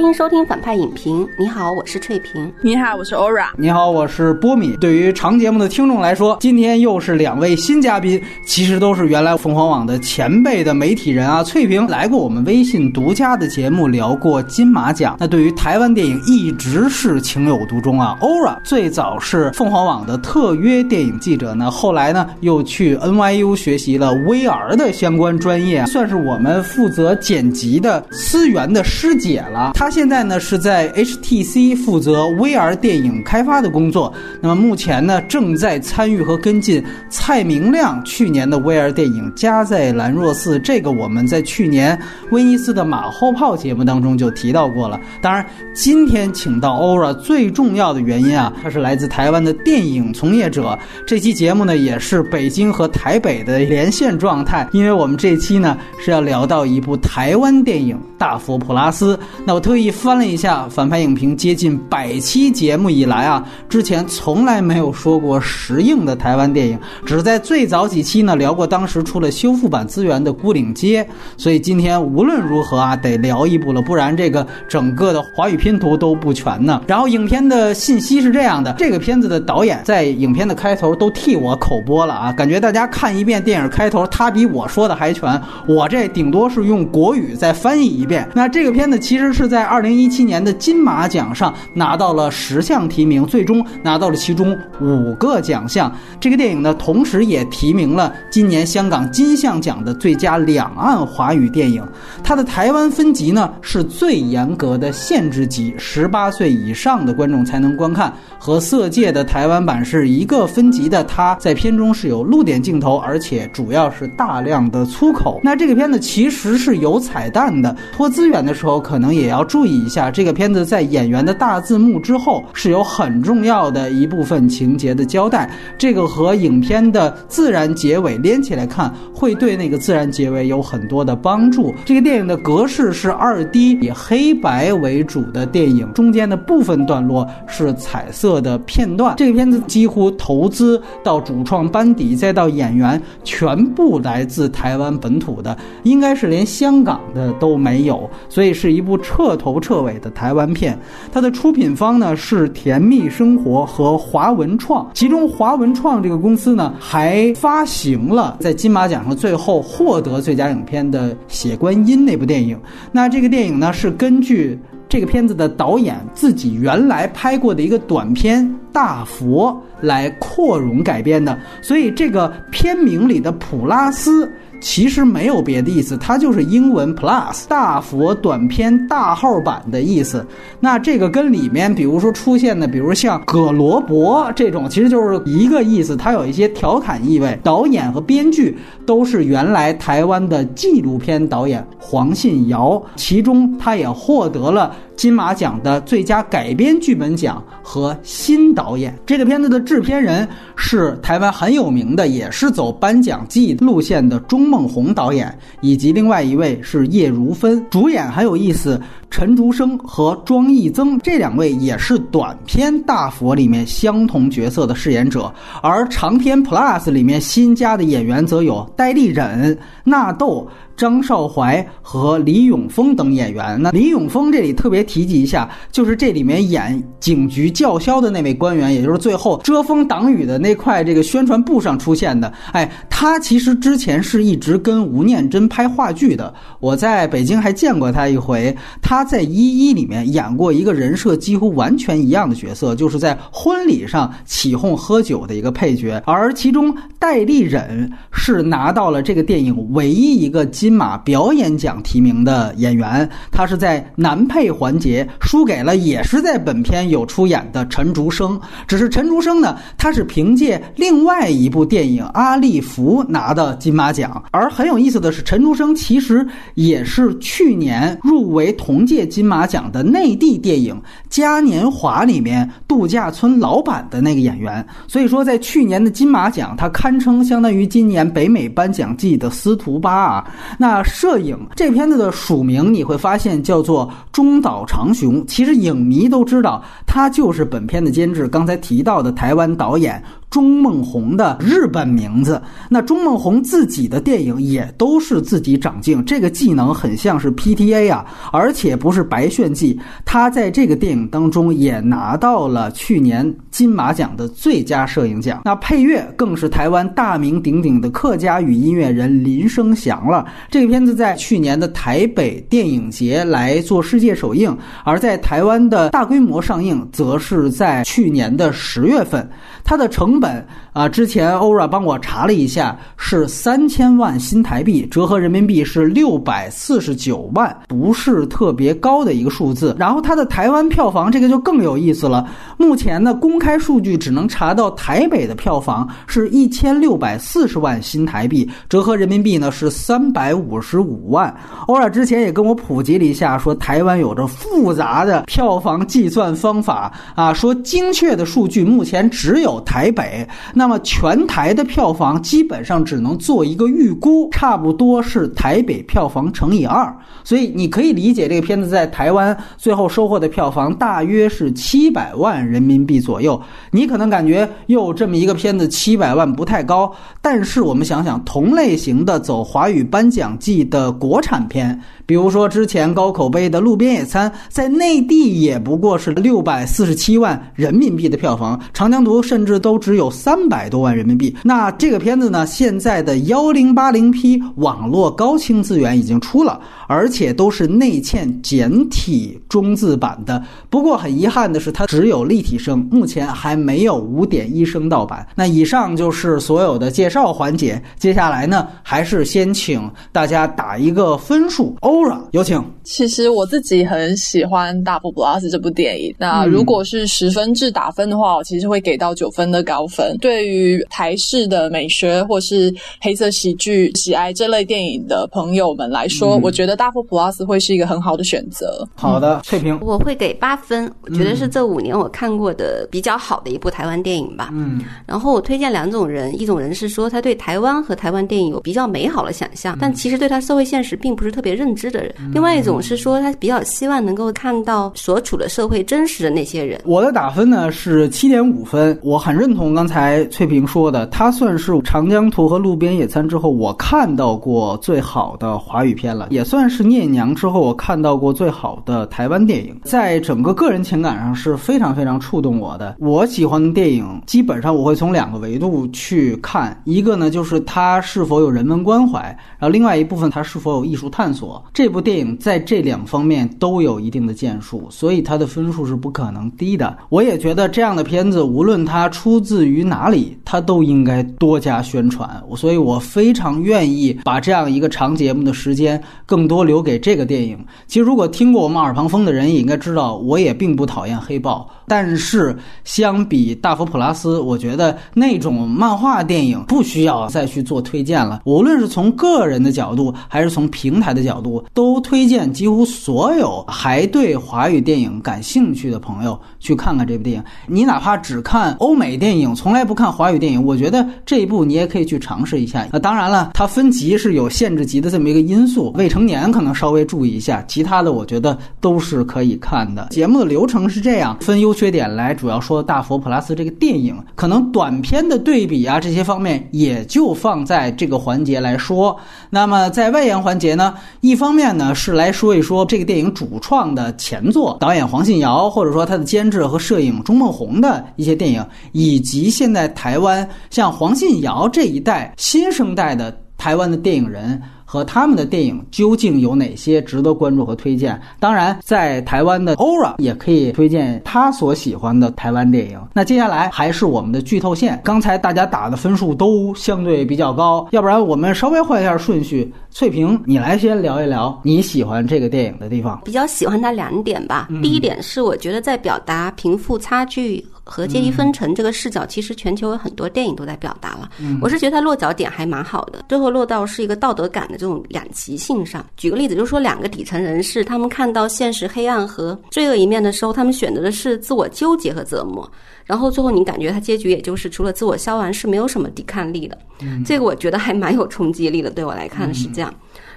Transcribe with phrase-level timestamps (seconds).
[0.00, 1.28] 欢迎收听反派影评。
[1.36, 2.50] 你好，我是翠萍。
[2.62, 3.48] 你好，我是 Ora。
[3.58, 4.74] 你好，我是波米。
[4.80, 11.44] 对于长节目的听众来说，今天又是两位新嘉宾，其实都是原来凤凰网的前辈的媒体人啊。
[11.44, 15.18] 翠萍来过我们微信独家的节目，聊过金马奖。
[15.20, 18.16] 那对于台湾电影一直是情有独钟啊。
[18.22, 29.72] Ora 最早是凤凰网的特约电影记者，呢，后来呢又去 NYU 学习了 VR 的相关专业，算是我们负责剪辑的思源的师姐了。
[29.90, 34.12] 现在呢是在 HTC 负责 VR 电影开发的工作。
[34.40, 40.58] 那么目前呢正在参与和跟进蔡明亮去年的 VR 电影《家在兰若寺》。
[40.62, 41.98] 这个我们在去年
[42.30, 44.98] 威尼斯的马后炮节目当中就提到过了。
[45.20, 50.78] 当然，今天请到 Ora 最重要的原因啊，他是来自台湾的电影从业者。
[51.06, 59.16] 这期节目呢也是北京和台北的连线状态，因为我们这期呢是要聊到一部台湾电影《大佛普拉斯》。
[59.46, 71.02] 那我特意翻了一下反派影评接近百期节目以来啊，之前从来没有说过实映的台湾电影，只在最早几期呢聊过当时出了修复版资源的《孤岭街》，
[71.38, 76.82] 所以今天无论如何啊得聊一部了，不然这个整个的华语拼图都不全呢。
[76.86, 88.09] 然后影片的信息是这样的：这个片子的导演在影片的开头都替我口播了啊，感觉大家看一遍电影开头，他比我说的还全，我这顶多是用国语再翻译一。
[88.34, 89.60] 那这个片子其实是在。
[89.60, 95.94] 在二零一七年的金马奖上拿到了十项提名，最终拿到了其中五个奖项。
[96.18, 101.86] 这个电影呢，同时也提名了今年香港金像奖的最佳两岸华语电影。
[102.24, 108.10] 它的台湾分级呢是最严格的限制级，十八岁以上的观众才能观看。
[108.38, 115.38] 和《色戒》的台湾版是一个分级的，它在片中是有露点镜头，而且主要是大量的粗口。
[115.44, 119.44] 那这个片子其实是有彩蛋的，播资源的时候可能也要。
[119.44, 131.74] 注意一下，这个片子在演员的大字幕之后是有很重要的一部分情节的交代，这个和影片的自然结尾连起来看，会对那个自然结尾有很多的帮助。
[131.84, 139.16] 这个电影的格式是二 D，以黑白为主的电影，中间的部分段落是彩色的片段。
[139.16, 149.36] 这个片子几乎投资到主创班底，再到演员，全部来自台湾本土的，应该是连香港的都没有，有所以是一部彻。
[149.40, 150.78] 头彻尾的台湾片，
[151.10, 162.60] 它的出品方呢是甜蜜生活和华文创，其中华文创这个公司呢还发行了在金马奖上最后获得最佳影片的《血观音》那部电影。
[162.92, 164.58] 那这个电影呢是根据
[164.90, 169.50] 这个片子的导演自己原来拍过的一个短片《大佛》
[169.86, 174.30] 来扩容改编的，所以这个片名里的普拉斯。
[174.60, 180.24] 其实没有别的意思，它就是英文 Plus 大佛短片大号版的意思。
[180.60, 185.96] 那这个跟里面，比如说出现的，比如像葛罗伯这种，其实就是一个意思。
[185.96, 187.38] 它有一些调侃意味。
[187.42, 194.76] 导演和编剧都是原来台湾的纪录片导演黄信尧，其中他也获得了。
[194.96, 207.64] 金马奖的最佳改编剧本奖和新导演，这个片子的制片人是台湾很有名的，也是走颁奖季路线的钟孟宏导演，以及另外一位是叶如芬。
[207.70, 215.30] 主演很有意思，陈竹生和庄义增这两位也是短片《大佛》里面相同角色的饰演者，
[215.62, 220.48] 而长片 Plus 里面新加的演员则有戴立忍、纳豆。
[220.76, 232.32] 张少怀和李永峰等演员，那李永峰这里特别提及一下，就是这里面演警局叫嚣的那位官员，也就是最后遮风挡雨的那块这个宣传布上出现的。
[232.52, 238.56] 哎，他其实之前是一直跟吴念真拍话剧的，我在北京还见过他一回。
[238.80, 246.02] 他他在《一一》里面演过一个人设几乎完全一样的角色，就是在婚礼上起哄喝酒的一个配角。
[246.04, 250.70] 而其中戴立忍是拿到了这个电影唯一一个金。
[250.70, 258.38] 马表演奖提名的演员，他是在男配环节输给了也是在本片有出演的陈竹生。
[258.66, 264.22] 只是陈竹生呢，他是凭借另外一部电影《阿利弗》拿的金马奖。
[264.30, 270.74] 而很有意思的是，陈竹生其实也是去年入围同届金马奖的内地电影
[271.08, 274.66] 《嘉年华》里面度假村老板的那个演员。
[274.88, 280.28] 所以说，在去年的金马奖，他堪称相当于今年北美颁奖季的司徒巴啊。
[280.58, 290.02] 那摄影这片子的署名你会发现叫做中岛长雄，其实影迷都知道他就是本片的监制，刚才提到的台湾导演。
[290.30, 305.42] 钟孟宏的日本名字，那钟孟宏自己的电影也都是自己长镜，这个技能很像是 PTA 啊，而且不是白炫技，他在这个电影当中也拿到了去年金马奖的最佳摄影奖。
[305.44, 310.24] 那配乐更是台湾大名鼎鼎的客家语音乐人林生祥了。
[310.48, 319.28] 这个片子在去年的台北电影节来做世界首映，而在台湾的大规模上映，则是在去年的十月份。
[319.64, 329.76] 它的成本啊，之前欧 a 帮我查了一下，是三千万新台币，折合人民币是六百四十九万，不是特别高的一个数字。
[329.78, 341.34] 然后它的台湾票房这个就更有意思了，目前呢公开数据只能查到台北的票房是一千六百四十万新台币，折合人民币呢是三百五十五万。
[341.66, 349.49] 欧 a 之前也跟我普及了一下，说台湾有着复杂的票房计算方法啊，说精确的数据目前只有。
[349.60, 356.94] 台北，那么全台的票房基本上只能做一个预估，差不多是台北票房乘以二，
[357.24, 363.40] 所以你可以理解这个片子在台湾最后收获的票房大约是七百万人民币左右。
[363.70, 366.92] 你可能感觉哟，这么一个片子七百万不太高，
[367.22, 371.80] 但是我们想想同类型的走华语颁奖季的国产片。
[372.04, 381.34] 比如说，之前高口碑的《路边野餐》在内地也不过是六百四十七万人民币的票房，《长江图》甚至都只有三百多万人民币。
[381.44, 390.42] 那这个片子呢，现在的幺零八零 P 网络高清资源已经出了，而且都是内嵌简体中字版的。
[390.68, 395.24] 不过很遗憾的是，它只有立体声，目前还没有五点一声道版。
[395.36, 401.76] 那以上就是所有的介绍环节，接下来呢，还是先请大家打一个分数。
[401.82, 402.00] 欧。
[402.32, 402.64] 有请。
[402.82, 406.14] 其实我自己很喜欢《大佛普拉斯》这部电影。
[406.18, 410.16] 那如果是十分制打分的话，我其实会给到九分的高分。
[410.18, 418.88] 对于台式的美学或是黑色喜剧喜爱这类电影的朋友们来说，我觉得《大佛普拉斯》会是一个很好的选择。
[418.94, 420.90] 好的，翠萍，我会给八分。
[421.02, 424.48] 我觉得是这五年我看过的比较好的一部台湾电影吧。
[424.52, 424.80] 嗯。
[425.06, 431.90] 然后我推荐两种人，一种人是说他对台湾和台湾电影有比较美好的想象，但其实对他社会现实并不是特别认知。
[431.90, 436.80] 的人，另外一种是说他比较希望能够看到所处的社会真实的那些人。
[436.84, 452.96] 我的打分呢是七点五分，我很认同刚才翠萍说的，它算是《长江图》和《路边野餐》之后我看到过最好的华语片了，也算是《聂娘》之后我看到过最好的台湾电影，在整个个人情感上是非常非常触动我的。
[452.98, 459.20] 我喜欢的电影基本上我会从两个维度去看，一个呢就是它是否有人文关怀，
[459.58, 461.62] 然后另外一部分它是否有艺术探索。
[461.74, 466.96] 这部电影在这两方面都有一定的建树，所以它的分数是不可能低的。
[467.10, 472.42] 我也觉得这样的片子，无论它出自于哪里，他都应该多加宣传。
[472.56, 477.58] 所以我非常愿意把这样一个长节目的时间更多留给这个电影。
[477.86, 481.68] 其实，如果听过我们耳旁风的人也应该知道，我也并不讨厌黑豹。
[481.90, 488.42] 但是，相比大佛普拉斯，我觉得那种漫画电影不需要再去做推荐了。
[488.44, 491.64] 无论是从个人的角度，还是从平台的角度。
[491.74, 497.42] 都推荐几乎所有还对华语电影感兴趣的朋友去看看这部电影。
[497.66, 502.86] 你哪怕只看欧美电影，从来不看华语电影，我觉得这一部你也可以去尝试一下。
[502.92, 507.64] 那当然了，它分级是有限制级的这么一个因素，未成年可能稍微注意一下。
[507.66, 510.06] 其他的我觉得都是可以看的。
[510.10, 519.18] 节目的流程是这样，分优缺点来主要说《大佛普拉斯》这个电影，可能短片的对比啊这些方面也就放在这个环节来说。
[519.48, 521.70] 那么在外延环节呢，一方面。
[521.70, 534.60] 呢是来说一说这个电影主创的前作，导演黄信尧，或者说他的监制和摄影钟孟宏的一些电影，以及现在台湾像黄信尧这一代新生代的台湾的电影人。
[534.92, 538.20] 和他们的电影究竟有哪些值得关注和推荐？
[538.40, 543.00] 当然，在台湾的 ORA 也可以推荐他所喜欢的台湾电影。
[543.14, 545.00] 那接下来还是我们的剧透线。
[545.04, 549.72] 刚才大家打的分数都相对比较高，要不然我们稍微换一下顺序。
[549.92, 553.20] 翠萍，你来先聊一聊你喜欢这个电影的地方。
[553.24, 554.68] 比较喜欢它两点吧。
[554.82, 557.64] 第一点是我觉得在表达贫富差距。
[557.82, 561.28] 和阶级分成这个视角，其实全球有很多电影都在表达了。
[561.60, 566.04] 我是觉得它落脚点还蛮好的，最后落到是一个道德感的这种两极性上。
[566.16, 572.68] 举个例子，就是说两个底层人士，他们看到现实黑暗和罪恶一面的时候，他们选择的是自我纠结和折磨。
[573.04, 576.78] 然后最后你感觉他结局也就是除了自我消亡是没有什么抵抗力的。
[577.24, 579.92] 这个我觉得还蛮有冲击力的，对我来看是这样。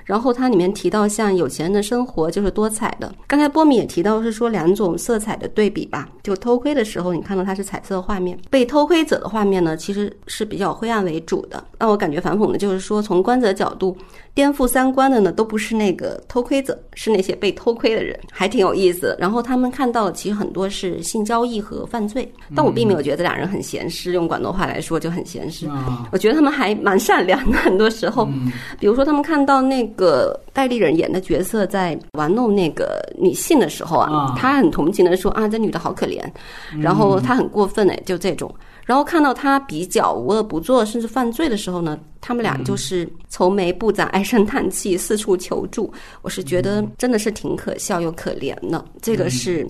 [0.05, 3.13] 然后它里面提到像有钱人的生活就是多彩的。
[3.27, 11.63] 刚才波米也提到是说两种色彩的对比吧，就偷窥的时候你看到它是彩色画面，被偷窥者的画面呢其实是比较灰暗为主的。
[11.79, 13.95] 让我感觉反讽的就是说从观者角度。
[14.35, 19.15] 颠覆三观的呢，都不是那个偷窥者，是那些被偷窥的人，还挺有意思。
[19.19, 25.69] 然后他们看到的其实很多是性交易和犯罪，但我并没有觉得这俩人很闲适，用广东话来说就很闲适。
[26.11, 28.27] 我觉得他们还蛮善良的，很多时候，
[28.79, 29.92] 比如说他们看到那个
[30.51, 36.21] 戴立人演的角色在玩弄那个女性的时候啊，他很同情的说啊，这女的好可怜，
[36.81, 38.53] 然后他很过分哎，就这种。
[38.85, 45.91] 然后看到他比较无恶不作，甚至犯罪的时候呢，他们俩就是愁眉不展、唉声叹气、四处求助。
[46.21, 49.65] 我是觉得真的是挺可笑又可怜的，这个是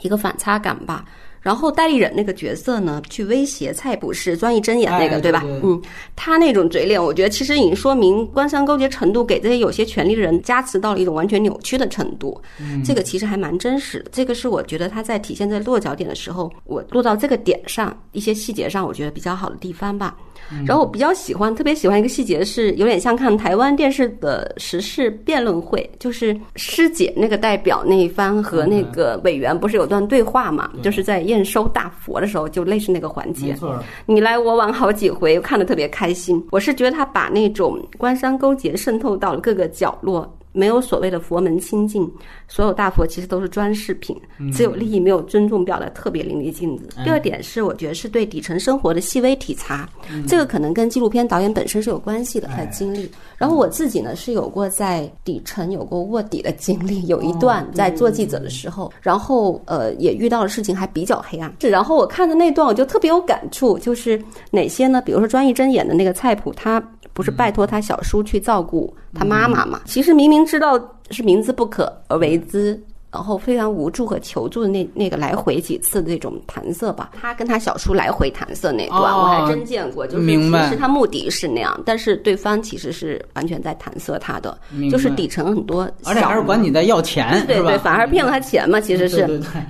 [0.00, 1.04] 一个反差感吧。
[1.46, 5.44] 然后戴立忍那个角色呢，去威胁蔡普士，专一睁眼那个，对吧？
[5.62, 5.80] 嗯，
[6.16, 12.36] 他那种嘴脸，我觉得其实已经说明官商勾结程度给这些有些权力的人加持到了一种完全扭曲的程度。
[12.60, 14.10] 嗯，这个其实还蛮真实的。
[14.12, 20.16] 这个是我觉得他在体现在落脚点的时候，我落到这个点上一些细节上，我觉得比较好的地方吧。
[20.64, 30.70] 然后我比较喜欢，特别喜欢一个细节是，有点像看台湾电视的时事辩论会，就是师姐那个代表那一方和那个委员不是有段对话嘛？
[30.82, 33.48] 就是在验收大佛的时候，就类似那个环节。
[33.48, 36.44] 没错，你来我往好几回，看得特别开心。
[36.50, 40.30] 我是觉得他把那种官商勾结渗透到了各个角落。
[40.56, 42.10] 没有所谓的佛门清净，
[42.48, 44.16] 所有大佛其实都是装饰品，
[44.52, 46.84] 只有利益没有尊重，表达特别淋漓尽致。
[47.04, 49.86] 第二点是，我觉得是对底层生活的细微体察，
[50.26, 53.10] 这个可能跟纪录片导演本身是有关系的，他的经历。
[53.36, 61.54] 然后我自己呢是有过在底层有过卧底的经历，有一段在做记者的时候，然后呃也遇到的事情还比较黑暗。
[61.60, 64.18] 是，然后我看的那段我就特别有感触，就是
[64.50, 65.02] 哪些呢？
[65.02, 66.82] 比如说庄一珍演的那个菜谱，他。
[67.16, 69.80] 不是拜托他小叔去照顾他妈妈嘛？
[69.86, 70.78] 其实明明知道
[71.10, 72.78] 是明知不可而为之。
[73.16, 80.06] 然后非常无助和求助的那那个来回几次的那种弹射吧，他跟他小叔来回弹射那段，我还真见过。
[80.06, 84.58] 就是其实他目的是那样，但是对方其实是完全在弹射他的，
[84.90, 89.26] 就是底层很多，而且还是管你在要钱，对对，反而骗了他钱嘛，其实是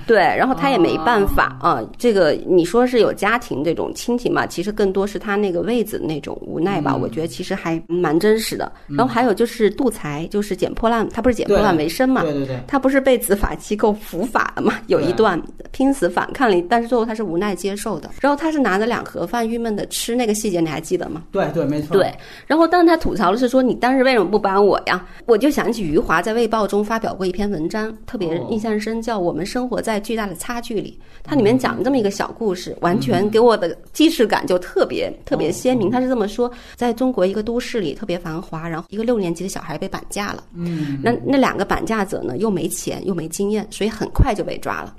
[0.08, 0.16] 对。
[0.18, 6.96] 然后他也没办法啊，这个你说是有家庭这种亲情嘛，其实更多是他那个位子那种无奈吧。
[6.96, 8.72] 我觉得其实还蛮真实的。
[8.88, 12.22] 然后还有就是杜才，就是捡破烂，他不是捡破烂为生嘛？
[12.22, 13.35] 对对对，他不是被子。
[13.36, 14.74] 法机构伏法了嘛？
[14.86, 15.40] 有一段
[15.70, 18.10] 拼死反抗了，但是最后他是无奈接受的。
[18.20, 21.22] 然后他是拿着两盒饭郁闷的吃，那个细节你还记得吗？
[21.30, 21.96] 对对，没错。
[21.96, 22.12] 对。
[22.46, 30.98] 然后，但是他吐槽的是说：“你当时为什么不帮我呀？”我就想起余华在《卫报》中发表过一篇文章，特别印象深，叫《我们生活在巨大的差距里》。
[31.22, 35.90] 它里面讲了这么一个小故事，完全给我的既视感就特别特别鲜明。
[35.90, 40.42] 他是这么说：在中国一个都市里特别繁华，然后一个六年级的小孩被绑架了。
[40.54, 40.98] 嗯。
[41.02, 43.25] 那那两个绑架者呢，又没钱又没。
[43.28, 44.94] 经验，所以很快就被抓了。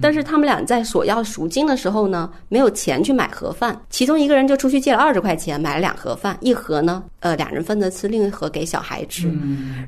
[0.00, 9.28] 但是他们俩在索要赎金的时候呢，没有钱去买盒饭，其中一个人就出去借了二十块钱买了两盒饭，一盒呢，呃，两人分着吃，另一盒给小孩吃。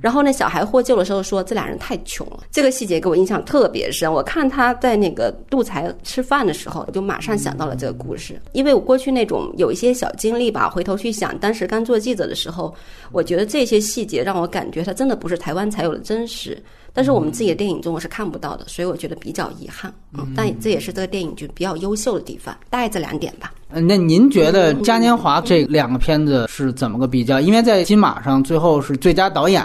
[0.02, 2.40] 然后那小孩获救的时候说，这俩人太穷了。
[2.50, 4.12] 这个细节给我印象特别深。
[4.12, 12.74] 我看他在那个杜才吃饭的时候，我就马上想到了这个故事，因为我过去那种有一些小经历吧，回头去想，当时刚做记者的时候，
[13.12, 16.60] 我觉得这些细节让我感觉他真的不是台湾才有的真实。
[16.98, 19.94] 但是我们自己的电影中我是看不到的，所以我觉得比较遗憾。
[20.14, 23.52] 嗯，但这也是这个电影就比较优秀的地方，大概这两点吧。
[23.70, 27.38] 嗯，那您觉得《嘉年华》这两个片子是怎么个比较？
[27.38, 29.64] 因为在金马上最后是最佳导演。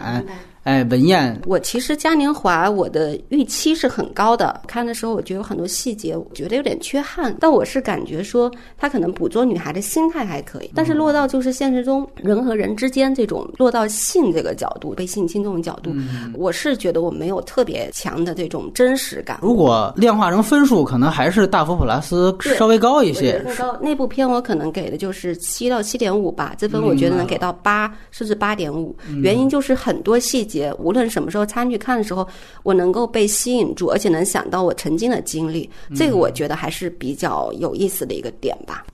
[0.64, 4.62] 哎，文燕，我其实嘉年华我的预期是很高的。
[4.66, 7.36] 看的时候，我觉得有很多细节，我觉得有点缺憾。
[7.38, 15.94] 但我是感觉说，他可能捕捉女孩的心态还可以，但是落到就是现实中人和人之间这种落到性这个角度，被性侵这种角度，
[16.34, 19.40] 我是觉得我没有特别强的这种真实感。
[19.42, 23.38] 如果量化成分数，可能还是大佛普拉斯稍微高一些。
[23.40, 23.78] 更高。
[23.82, 28.96] 那部片我可能给的就是七到七点五吧，这分我觉得能给到八，甚至八点五。
[29.22, 30.53] 原因就是很多细节。
[30.80, 32.28] 无论什么时候参与看的时候，
[32.64, 38.86] 我能够被吸引住，而且能想到我曾经的经历，这个我觉得还是比较有意思的一个点吧。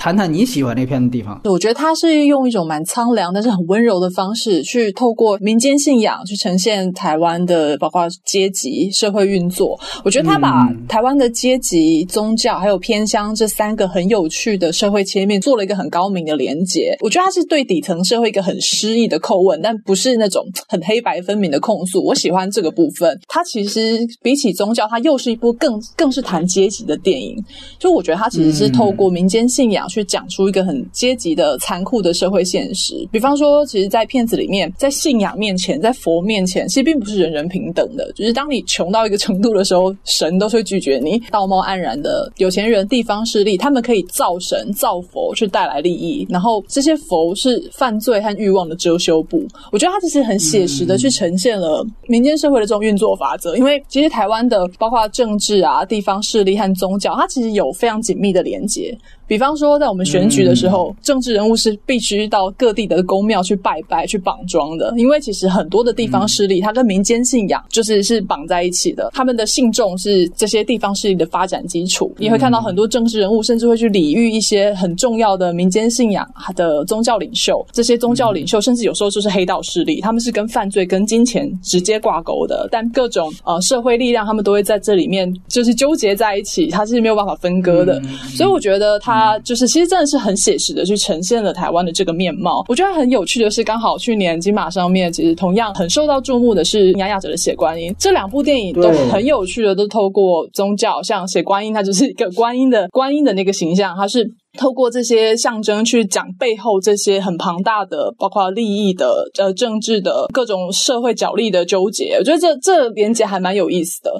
[0.00, 1.38] 谈谈你喜欢那片的地方。
[1.44, 9.78] 我觉得他是用一种蛮苍凉，但是很温柔的方式，去透过民间信仰去呈现台湾的，包括阶级社会运作。
[10.02, 16.96] 我觉得他把台湾的阶级、宗教还有偏乡这三个很有趣的社会切面做了一个很高明的连接。
[17.02, 22.02] 我觉得他是对底层社会一个很诗意的叩问，但不是那种很黑白分明的控诉。
[22.02, 23.20] 我喜欢这个部分。
[23.28, 27.36] 他其实比起宗教，他又是一部更更是谈阶级的电影。
[27.78, 29.89] 就我觉得他其实是透过民间信仰。
[29.90, 33.06] 去讲出一个很阶级的残酷的社会现实。
[33.10, 38.10] 比方说，其实，在片子里面，在信仰面前，在佛面前，其实并不是人人平等的。
[38.12, 41.18] 就是当你穷到一个程度的时候，神都会拒绝你。
[41.30, 49.44] 道貌岸然的有钱人、地方势力，他们可以造神、造佛去带来利益，然后这些佛是犯罪和欲望的遮羞布。
[49.72, 53.56] 我觉得他其实很写实的去呈现了民间社会的这种运作法则。
[53.56, 58.96] 因为其实台湾的包括政治啊、地方势力和宗教，它其实有非常紧密的连接。
[59.30, 64.92] 比方说，在我们选举的时候，政治人物是必须到各地的宫庙去拜拜、去绑桩的。
[64.96, 69.08] 因为其实很多的地方势力，它跟民间信仰就是是绑在一起的。
[69.14, 72.12] 他们的信众是这些地方势力的发展基础。
[72.18, 77.64] 你会看到很多政治人物，甚至会去礼遇一些很重要的民间信仰的宗教领袖。
[77.70, 82.68] 这些宗教领袖，甚至有时候就是黑道势力，他们是跟犯罪、跟金钱直接挂钩的。
[82.68, 88.02] 但各种呃社会力量，他们都会在这里面就是纠结在一起，它是没有办法分割的。
[88.34, 89.19] 所以我觉得他。
[89.20, 92.64] 他就是，其实真的是很写实的去呈现了台湾的这个面貌。
[92.68, 97.92] 我觉得很有趣的是，刚好去年金马上面，其实同样很受到注目的是《亚亚者的血观音》。
[97.98, 104.26] 这两部电影都很有趣的，都透过宗教，像血观音，它就是一个观音的观音的那个形象，它是
[104.58, 112.16] 透过这些象征去讲背后这些很庞大的，包括利益的、呃政治的各种社会角力的纠结。
[112.18, 114.10] 我觉得这这连接还蛮有意思的。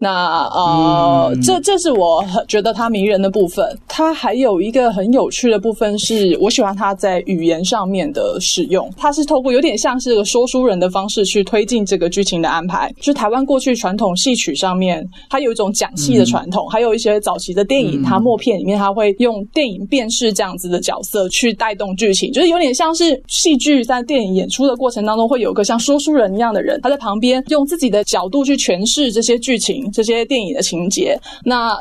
[0.00, 3.76] 那呃，这这是我很觉得他迷人的部分。
[3.88, 8.88] 他还有一个很有趣的部分，是我喜欢他在语言上面的使用。
[8.96, 12.94] 他是透过有点像是个说书人的方式去推进这个剧情的安排。
[13.00, 29.87] 就台湾过去传统戏曲上面，它有一种讲戏的传统，还有一些早期的电影，它默片里面它会用电影辨识这样子的角色去带动剧情，就是有点像是戏剧在电影演出的过程当中，会有个像说书人一样的人，他在旁边用自己的角度去诠释这些剧情。
[29.92, 31.76] 这些电影的情节，那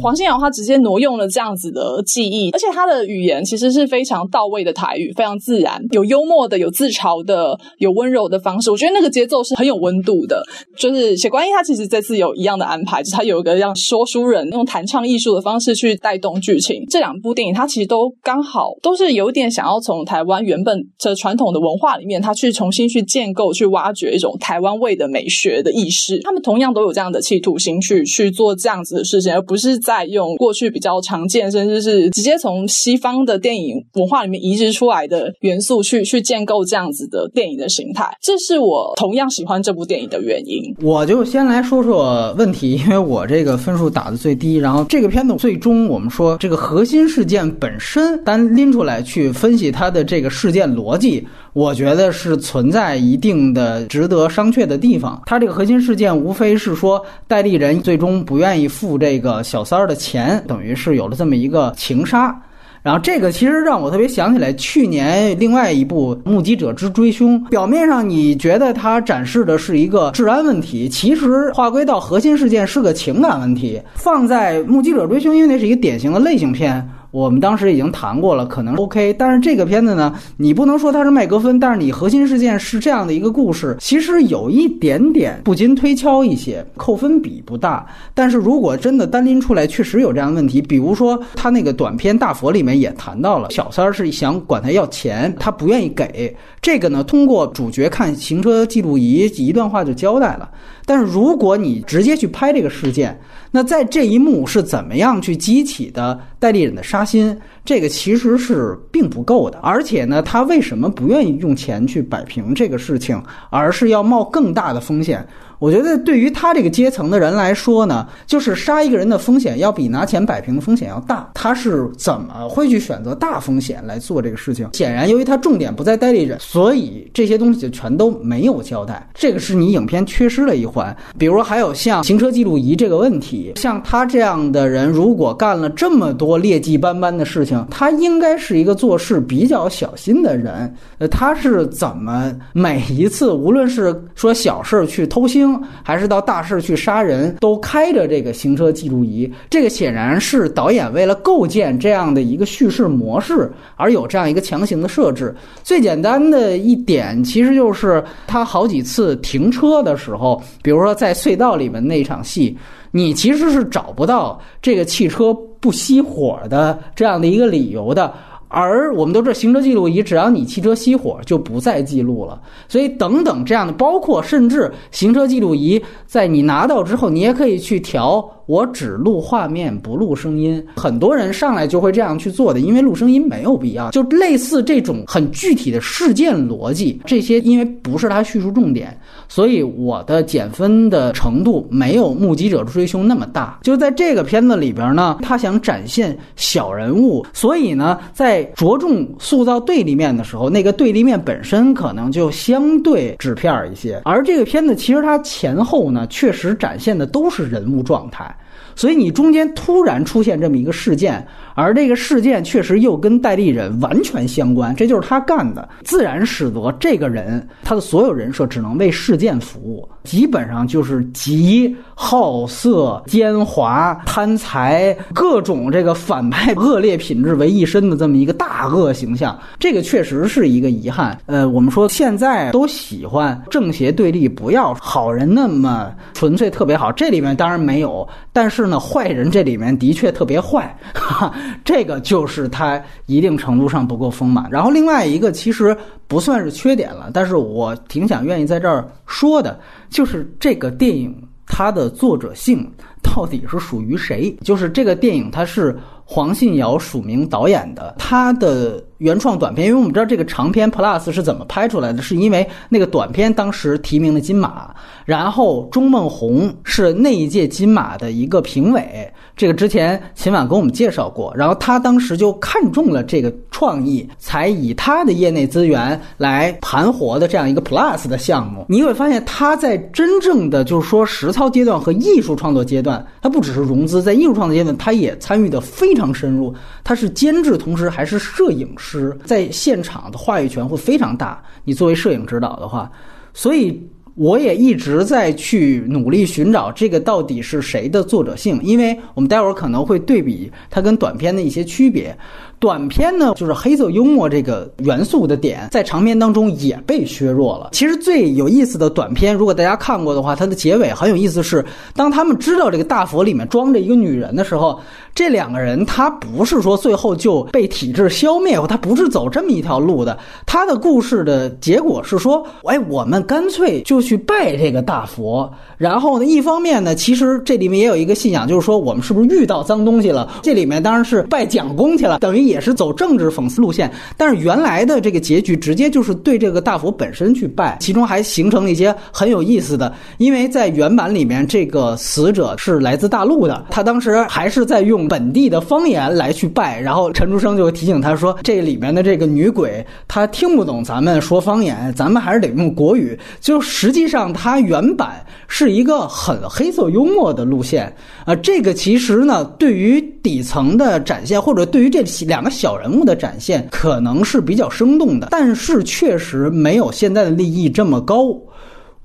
[0.00, 8.70] 黄信尧他直接挪用了这样子的记忆，而且他的语言其实是非常到位的台语，非常自然，有幽默的，有自嘲的，有温柔的方式。
[8.70, 10.42] 我觉得那个节奏是很有温度的。
[10.76, 16.84] 就是写观音他其实这次有一样的安排，就是他有一个让说书人用弹唱艺术的方式去带动剧情。
[16.88, 26.18] 这两部电影他其实都刚好都是有点想要从台湾原本这传统的文化里面，他去重新去建构、去挖掘一种台湾味的美学的意识。
[26.20, 27.49] 他们同样都有这样的企图。
[27.58, 38.08] 心去去做这样子的事情，而不是在用过去比较常见，甚至是直接从西方的电影文化里面移植出来的元素去去建构这样子的电影的形态。
[38.20, 40.62] 这是我同样喜欢这部电影的原因。
[40.82, 44.56] 我就先来说说问题，因为我这个分数打的最低。
[44.56, 51.26] 然后这个片子最终我们说这个核心事件本身单拎出来去分析它的这个事件逻辑。
[51.52, 55.20] 我觉得是存在一定的值得商榷的地方。
[55.26, 62.34] 它这个核心事件无非是说，代理人最终不愿意付这个小三儿的钱，等于是有了这么一个情杀。
[62.82, 73.78] 然后这个其实让我特别想起来去年另外一部《目击者之追凶》，表面上你觉得它展示的是一个治安问题，其实划归到核心事件是个情感问题。
[73.96, 76.88] 放在《目击者追凶》，因为那是一个典型的类型片。
[77.10, 87.84] 我们当时已经谈过了，可能 OK，但是这个片子呢，你不能说它是麦格芬，但是你核心事件是这样的一个故事，其实有一点点不禁推敲一些，扣分比不大。
[88.14, 96.34] 但是如果真的单拎出来，确实有这样的问题，比如说他那个短片《大佛》里面也谈到了，小三儿是想管他要钱，他不愿意给。
[96.62, 100.48] 这个呢，通过主角看行车记录仪一段话就交代了。
[100.86, 103.18] 但是如果你直接去拍这个事件，
[103.50, 107.36] 那在这一幕是怎么样去激起的戴立忍的杀薪？
[107.64, 109.58] 这个其实是并不够的。
[109.58, 115.26] 而且呢，他为什么不愿意用钱去摆平这个事情，而是要冒更大的风险？
[115.60, 121.30] 我觉得对于他这个阶层的人来说呢，就是杀一个人的风险要比拿钱摆平的风险要大。
[121.34, 124.68] 他是怎么会去选择大风险来做这个事情？
[124.72, 129.06] 显然，由于他重点不在戴立忍，所以这些东西就全都没有交代。
[129.14, 130.96] 这个是你影片缺失了一环。
[131.18, 140.74] 比如还有像行车记录仪这个问题，像他这样的人，如果干了这么多劣迹斑斑的事情，他应该是一个做事比较小心的人。
[140.96, 145.49] 呃，他是怎么每一次，无论是说小事去偷腥？
[145.82, 149.32] 还是到大事去杀人，都开着这个行车记录仪。
[149.48, 155.34] 这个显然是导演为了构建这样的一个叙事模式而有这样一个强行的设置。
[155.62, 162.56] 最简单的一点，其实就是他好几次停车的时候，比如说在隧道里面那场戏，
[162.90, 168.12] 你其实是找不到这个汽车不熄火的这样的一个理由的。
[168.50, 172.38] 而我们都知道，行车记录仪只要你汽车熄火就不再记录了。
[172.68, 180.62] 所以等等这样的，包括甚至行车记录仪在你拿到之后，你也可以去调，我只录画面不录声音。
[180.76, 183.90] 很多人上来就会这样去做的，因为录声音没有必要。
[183.92, 193.60] 就类似这种很具体的事件逻辑，这些因为不是他叙述重点，所以我的减分的程度没有目击者的追凶那么大。
[193.62, 204.00] 就在这个片子里边呢，他想展现小人物，所以呢，在着重塑造对立面的时候，那个对立面本身可能就相对纸片一些。
[204.04, 208.34] 而这个片子其实它前后呢，确实展现的都是人物状态。
[208.80, 211.22] 所以你中间突然出现这么一个事件，
[211.54, 229.38] 而这个事件确实又跟戴立忍完全相关，这就是他干的，自然使得这个人他的所有人设只能为事件服务，基本上就是集好色、奸猾、贪财各种这个反派恶劣品质为一身的这么一个大恶形象。
[229.58, 231.18] 这个确实是一个遗憾。
[231.26, 238.69] 呃，我们说现在都喜欢正邪对立，不要好人那么纯粹特别好，这里面当然没有，但是。
[238.70, 244.48] 那，坏人这里面的确特别坏，哈，这个就是他一定程度上不够丰满。
[244.50, 249.58] 然后另外一个其实不算是缺点了，但是我挺想愿意在这儿说的，
[249.90, 251.14] 就是这个电影
[251.46, 252.66] 它的作者性
[253.02, 254.34] 到底是属于谁？
[254.42, 258.82] 就是这个电影它是黄信尧署名导演的，他的。
[259.00, 264.74] 原创短片，因为我们知道这个长片 Plus 是怎么拍出来的，是因为那个短片当时提名了金马，
[265.04, 278.66] 然后钟孟宏是那一届金马的一个评委，这个之前秦晚跟我们介绍过，然后他当时就看中了这个创意，才以他的业内资源来盘活的这样一个 Plus 的项目。
[278.68, 288.68] 你会发现他在真正的就是说实操阶段和艺术创作阶段，他不只是融资，在艺术创作阶段他也参与的非常深入，他是监制，同时还是摄影。
[288.76, 291.42] 师在现场的话语权会非常大。
[291.64, 292.90] 你作为摄影指导的话，
[293.34, 293.78] 所以
[294.20, 302.14] 我也一直在去努力寻找这个到底是谁的作者性，因为我们待会儿可能会对比它跟短片的一些区别。
[302.60, 307.70] 短片呢，就是黑色幽默这个元素的点，在长片当中也被削弱了。
[307.72, 311.64] 其实最有意思的短片，如果大家看过的话，它的结尾很有意思，是
[311.96, 314.78] 当他们知道这个大佛里面装着一个女人的时候，
[315.14, 320.18] 这两个人他不是说最后就被体制消灭，他不是走这么一条路的。
[320.44, 325.50] 他的故事的结果是说，哎，我们干脆就去拜这个大佛。
[325.78, 330.30] 然后呢，一方面呢，其实这里面也有一个信仰，就是说我们是不是遇到脏东西了？
[330.42, 332.49] 这里面当然是拜蒋公去了，等于。
[332.50, 353.16] 也是走政治讽刺路线，但是原来的这个结局直接就是对这个大佛本身去拜，其中还形成了一些很有意思的，因为在原版里面这个死者是来自大陆的，他当时还是在用本地的方言来去拜，然后陈竹生就提醒他说，这里面的这个女鬼她听不懂咱们说方言，咱们还是得用国语。
[353.40, 362.39] 就实际上它原版是一个很黑色幽默的路线啊，这个其实呢对于底层的展现，或者对于这两。
[362.40, 368.34] 两个小人物的展现可能是比较生动的，但是确实没有现在的利益这么高。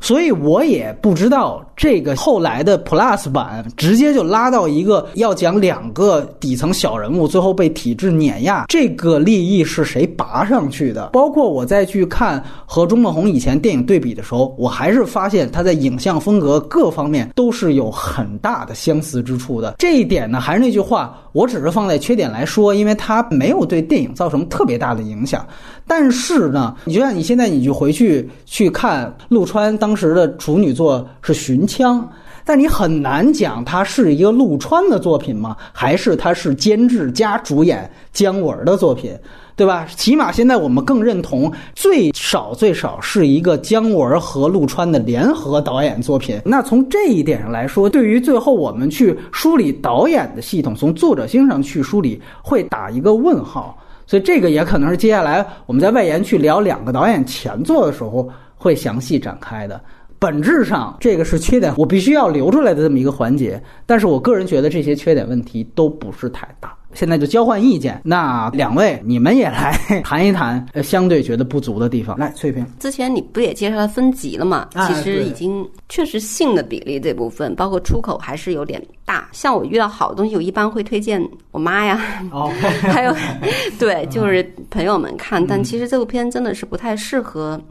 [0.02, 11.08] 所以我也不知道这个后来的 Plus 版直接就拉到一个要讲两个底层小人物最后被体制碾压，这个利益是谁拔上去的？
[11.08, 19.76] 包括我再去看和钟孟宏以前电影对比的时候，我还是发现他在影像风格各方面都是有很大的相似之处的。
[19.80, 25.46] 这一点呢，还是那句话，我只是放在缺点来说，因为它没有对电影造成特别大的影响。
[25.88, 32.02] 但是呢，你就像你现在你就回去去看陆川当时的处女作是《寻枪》，
[32.44, 35.56] 但你很难讲它是一个陆川的作品吗？
[35.72, 39.16] 还是它是监制加主演姜文的作品，
[39.56, 39.88] 对吧？
[39.96, 46.42] 起码现在我们更认同，最少最少是一个姜文和陆川的联合导演作品。
[46.44, 53.78] 那从这一点上来说，对于最后我们去梳理导演的系统，从作者性上去梳理，会打一个问号。
[54.08, 59.80] 所以这个也可能是接下来我们在外延去聊两个导演前作的时候会详细展开的。
[60.18, 63.62] 本质上，这个是缺点，我必须要留出来的这么一个环节。
[63.86, 66.74] 但是我个人觉得这些缺点问题都不是太大。
[66.94, 72.18] 现在就交换意见，那两位你们也来谈一谈，呃，相对觉得不足的地方。
[72.18, 74.70] 来，翠萍，之前你不也介绍了分级了吗？
[74.88, 79.30] 其实已经确实性的比例这部分，包括出口还是有点大。
[79.32, 81.96] 像我遇到好的东西，我一般会推荐我妈呀，
[82.82, 83.16] 还有
[83.80, 85.46] 对，就是朋友们看。
[85.46, 87.62] 但其实这部片真的是不太适合，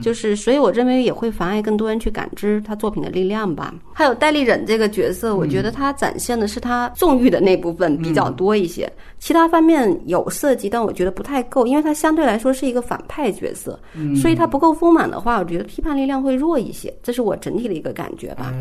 [0.00, 3.74] 就是所以我认为也会妨碍更多人去感知他作品的力量吧。
[3.92, 8.90] 还有戴立忍这个角色，我觉得他展现的是他纵欲的那部分比较多一些，
[9.24, 13.80] 其他方面有涉及，但我觉得不太够，因为它相对来说是一个反派角色，
[14.20, 16.94] 所以它不够丰满的话，我觉得批判力量会弱一些。
[17.02, 18.52] 这是我整体的一个感觉吧。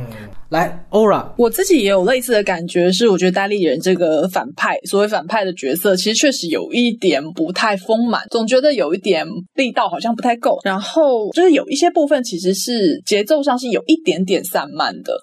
[0.47, 10.58] 来，欧拉，我自己也有类似的感觉，是我觉得戴立人这个反派，所谓反派的角色，其实确实有一点不太丰满，总觉得有一点力道好像不太够。
[10.63, 15.13] 然后就是有一些部分其实是节奏上是有一点点散漫的，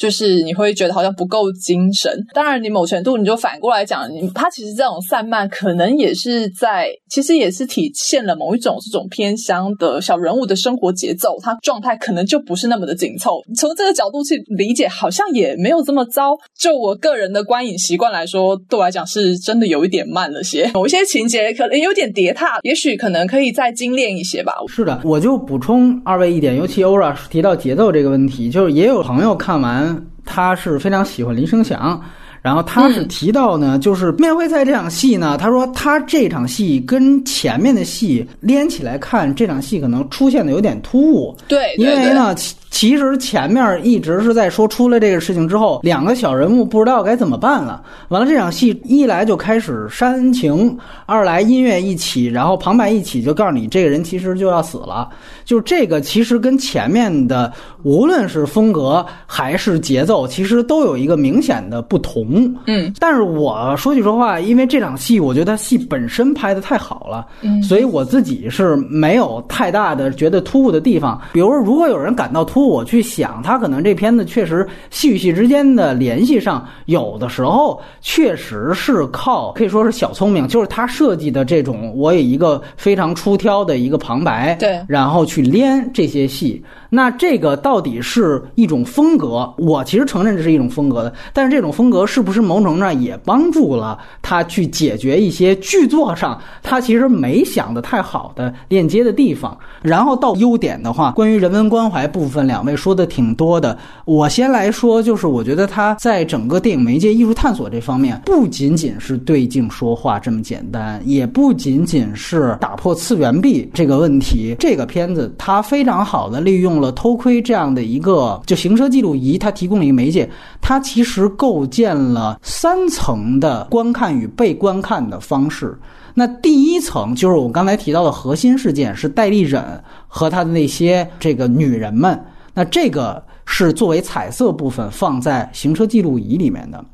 [0.00, 2.10] 就是你会觉得好像不够精神。
[2.32, 13.42] 当然，你某程度你就反过来讲，你他其实这种散漫可能也是在，其实也是体现了某一种这种偏乡的小人物的生活节奏，他状态可能就不是那么的紧凑。
[13.58, 16.34] 从这个角度去理解，好像也没有这么糟。
[16.58, 20.70] 就我个人的观影习惯来说，对我来讲是真的有一点慢了些。
[20.72, 24.54] 某一些情节可能有点叠踏，也许可能可以再精炼一些吧。
[24.68, 29.89] 是的，我就补充二位一点，尤其欧拉提到节奏这个问题，就是也有朋友看完，
[30.32, 32.00] 他是非常喜欢林生祥。
[32.40, 41.36] 然后他是提到呢，就是面会赛这场戏呢，他说他这场戏跟前面的戏连起来看，这场戏可能出现的有点突兀。
[41.48, 42.34] 对，因为呢。
[42.70, 47.82] 其实前面一直是在说，出了这个事情之后，两个小人物不知道该怎么办了。
[48.08, 55.08] 完了，这场戏一来就开始煽情，二来音乐一起，然后旁白一起，就告诉你这个人其实就要死了。
[55.44, 57.52] 就这个其实跟前面的
[57.82, 62.54] 无论是风格还是节奏，其实都有一个明显的不同。
[62.66, 71.20] 嗯，但是我说句实话，因为这场戏我觉得戏本身拍的太好了，嗯，所以我自己是没有太大的觉得突兀的地方。
[71.32, 86.62] 比如，如果有人感到突，我去想，他可能这片子确实戏与戏之间的联系上，有的时候确实是靠可以说是小聪明，就是他设计的这种，我有一个非常出挑的一个旁白，对，然后去连这些戏。
[86.90, 89.48] 那这个到底是一种风格？
[89.58, 99.56] 我其实承认这是一种风格的，但是这种风格是不是某种程度上也帮助了他去解决一些剧作上他其实没想的太好的链接的地方？
[99.82, 103.78] 然后到优点的话，关于人文关怀部分，两位说的挺多的。
[104.04, 114.56] 我先来说，就是我觉得他在整个电影媒介艺术探索这方面，不仅仅是对镜说话这么简单，也不仅仅是打破次元壁这个问题。
[114.58, 116.79] 这个片子它非常好的利用。
[116.80, 120.28] 了偷窥这样的一个就行车记录仪，它提供了一个媒介，
[120.60, 125.78] 它其实构建了三层的观看与被观看的方式。
[126.14, 129.62] 那第一层就是我们刚才提到的核心事件是戴立忍
[130.08, 132.20] 和他的那些这个女人们，
[132.52, 136.84] 那这个是作为彩色部分放在行车记录仪里面的。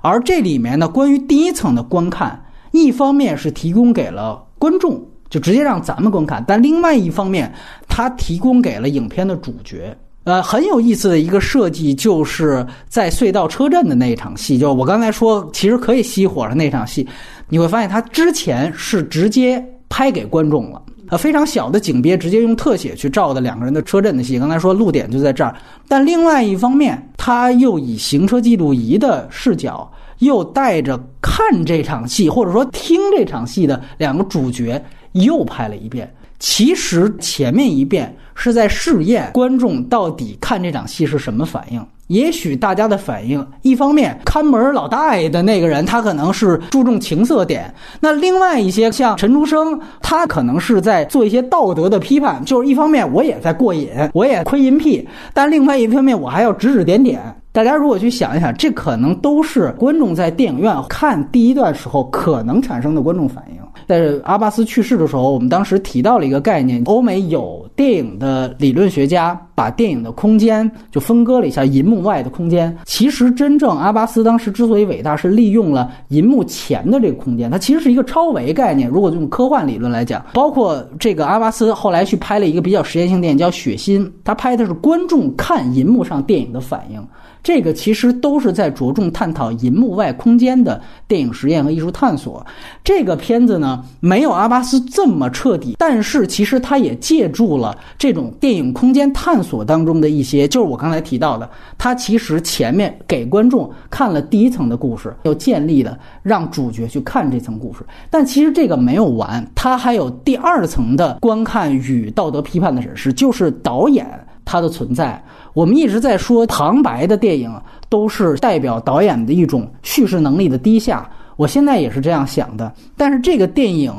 [0.00, 5.11] 而这里面呢，关于第一层的观看，一方面是提供给了观众。
[5.32, 7.50] 就直接让咱们观看，但另外一方面，
[7.88, 17.08] 它提供给了影片的主角，呃，很有意思的一个设计，就是在隧道车站的那一场戏，就是我刚才说，其实可以熄火的那场戏，
[17.48, 24.38] 你会发现它之前是直接拍给观众了，呃，非常小的景别，直接用特写去照的两个人的车震的戏。
[24.38, 25.56] 刚才说露点就在这儿，
[25.88, 34.78] 但另外一方面，他又以行车记录仪的视角，又带着看这场戏或者说听这场戏的两个主角。
[35.12, 41.84] 又拍了一遍，其实前面一遍是在试验观众到底看这场戏是什么反应。
[42.08, 47.62] 也许大家的反应，一方面看门老大爷的那个人，他可能是注重情色点；
[48.00, 52.44] 那另外一些像陈竹生，他可能是在做一些道德的批判。
[52.44, 57.22] 就是一方面我也在过瘾，我也窥淫癖，但另外一方面我还要指指点点。
[57.50, 63.61] 大家如果去想一想，这可能都是观众在电影院看第一段时候可能产生的观众反应。
[63.92, 72.74] 在阿巴斯去世的时候，我们当时提到了一个概念：欧美有电影的理论学家把电影的空间就分割了一下，银幕外的空间。
[72.86, 78.88] 其实，真正阿巴斯当时之所以伟大，是利用了银幕前的这个空间，它其实是一个超维概念。
[78.88, 87.06] 如果用科幻理论来讲，包括这个阿巴斯后来去拍了一个比较实验性电影叫《血腥》，他拍的是观众看银幕上电影的反应。
[87.42, 92.46] 这个其实都是在着重探讨银幕外空间的电影实验和艺术探索。
[92.84, 107.80] 这个片子呢，没有阿巴斯这么彻底，但是其实他也借助了这种电影空间探索当中的一些，就是我刚才提到的，他其实前面给观众看了第一层的故事，又建立了让主角去看这层故事。
[108.10, 114.06] 但其实这个没有完，他还有第二层的观看与道德批判的审视，就是导演。
[114.44, 115.22] 他的存在。
[115.54, 117.48] 我们一直在说旁白的电影
[117.88, 122.72] 都是代表导演的一种叙事能力的低下，我现在也是这样想的。
[122.96, 123.92] 但是这个电影，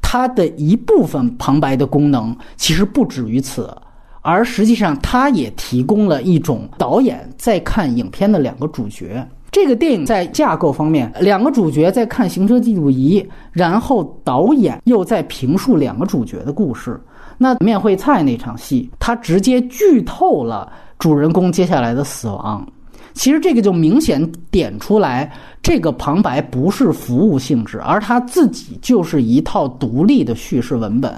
[0.00, 3.74] 它的一部分旁白的功能其实不止于此，
[4.20, 9.26] 而实际上它也提供了一种导演在看影片的两个主角。
[9.50, 16.98] 这个电影在架构方面，两个主角在看行车记录仪，然后导演又在评述两个主角的故事。
[17.36, 20.72] 那面会菜那场戏，他直接剧透了。
[20.98, 22.64] 主人公接下来的死亡，
[23.14, 31.12] 其实这个就明显点出来，这个旁白不是服务性质，而它自己就是一套独立的叙事文本，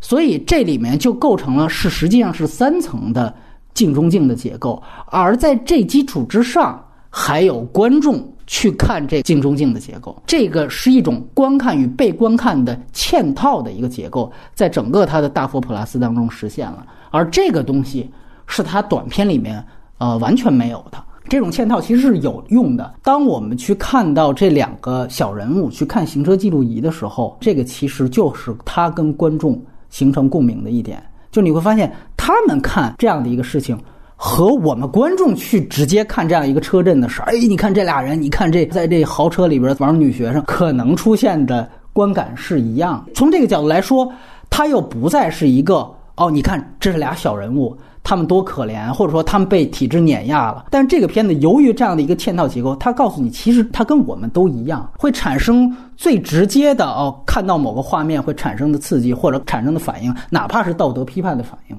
[0.00, 3.34] 所以这里面就构成了是实际上是三层的
[3.72, 18.10] 镜中镜的结构，而在这基础之上，还有观众去看这镜中镜的结构，这个是一种观看与被观看的嵌套的一个结构，在整个它的大佛普拉斯当中实现了，而这个东西。
[18.46, 19.64] 是他短片里面
[19.96, 21.02] 呃完全没有的。
[21.28, 22.94] 这种嵌套，其实是有用的。
[23.02, 31.02] 当我们去看到这两个小人物去看行车记录仪的时候，这个其实就是他跟观众形成共鸣的一点。
[31.32, 33.76] 就你会发现，他们看这样的一个事情，
[34.14, 43.04] 和我们观众去直接看这样一个车震的事儿，哎，你看这俩人，你看这在这豪车里边玩女学生，可能出现的观感是一样。
[43.14, 44.12] 从这个角度来说，
[44.50, 47.76] 他又不再是一个哦，你看这是俩小人物。
[48.04, 50.66] 他们多可怜，或者说他们被体制碾压了。
[50.70, 61.76] 但是这个片子由于这样的一个嵌套结构，它告诉你，其实它跟我们都一样，会产生最直接的哦，看到某个画面会产生的刺激或者产生的反应，哪怕是道德批判的反应。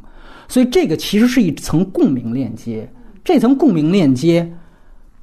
[0.47, 2.91] 所以这个其实是一层共鸣链接，
[3.23, 4.51] 这层共鸣链接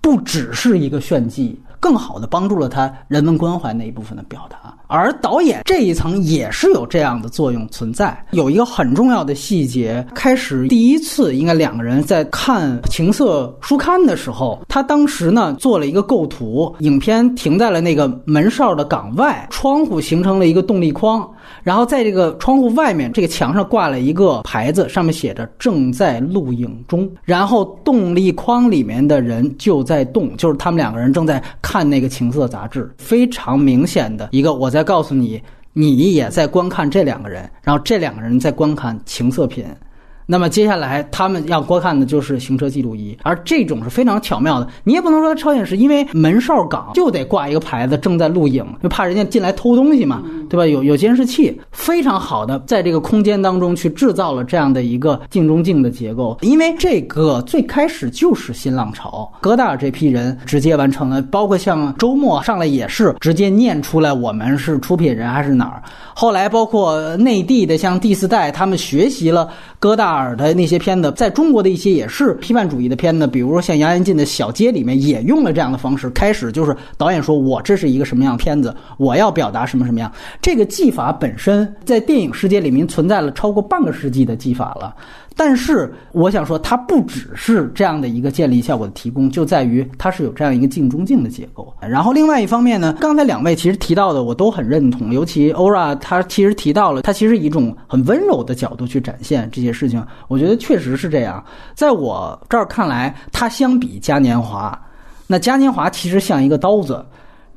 [0.00, 1.60] 不只是一个炫技。
[1.80, 8.14] 更好的帮助了他人文关怀那一部分的表达，而导演这一层也是有这样的作用存在。
[8.32, 21.26] 有一个很重要的细节，开始第一次应该两个人在看情色书刊的时候，他当时呢做了一个构图，影片停在了那个门哨的岗外，窗户形成了一个动力框。
[21.62, 27.08] 然后在这个窗户外面，这个墙上挂了一个牌子，上面写着“正在录影中”。
[27.24, 34.54] 然后动力框里面的人就在动，就是他们两个人正在看那个情色杂志，非常明显的一个。
[34.54, 35.42] 我在告诉你，
[35.72, 39.76] 你也在观看这两个人，然后这两个人在观看情色片。
[40.26, 44.68] 那么接下来他们要观看的就是行车记录仪，而这种是非常巧妙的。
[44.84, 50.66] 你也不能说超现实，因为门哨岗就得挂一个牌子，正在录影，就怕人家进来偷东西嘛，对吧？
[50.66, 56.38] 有有监视器，非常好的在这个空间当中去制造了这样的一个镜中镜的结构。
[56.42, 65.82] 因为这个最开始就是新浪潮，戈达尔这批人直接完成了，包括像周末上来也是直接念出来我们是出品人还是哪儿。
[66.14, 70.32] 后来包括内地的像第四代，他们学习了戈达尔。
[70.32, 76.08] 的那些片子，在中国的一些也是批判主义的片子，比如说像杨延进的小街里面也用了这样的方式。
[76.10, 84.94] 开始就是导演说：“我这是一个什么样的片子，我要表达什么什么样。”这个技法本身在电影世界里面存在了超过半个世纪的技法了。
[85.36, 91.74] 但是我想说，它不只是这样的一个建立效果的提供，就在于它是有这样一个镜中镜的结构。
[91.80, 101.44] 然后另外一方面呢，刚才两位其实提到的我都很认同，尤其欧拉他其实提到了，他其实以一种很温柔的角度去展现这些事情，我觉得确实是这样。
[101.74, 104.80] 在我这儿看来，它相比嘉年华，
[105.26, 107.04] 那嘉年华其实像一个刀子，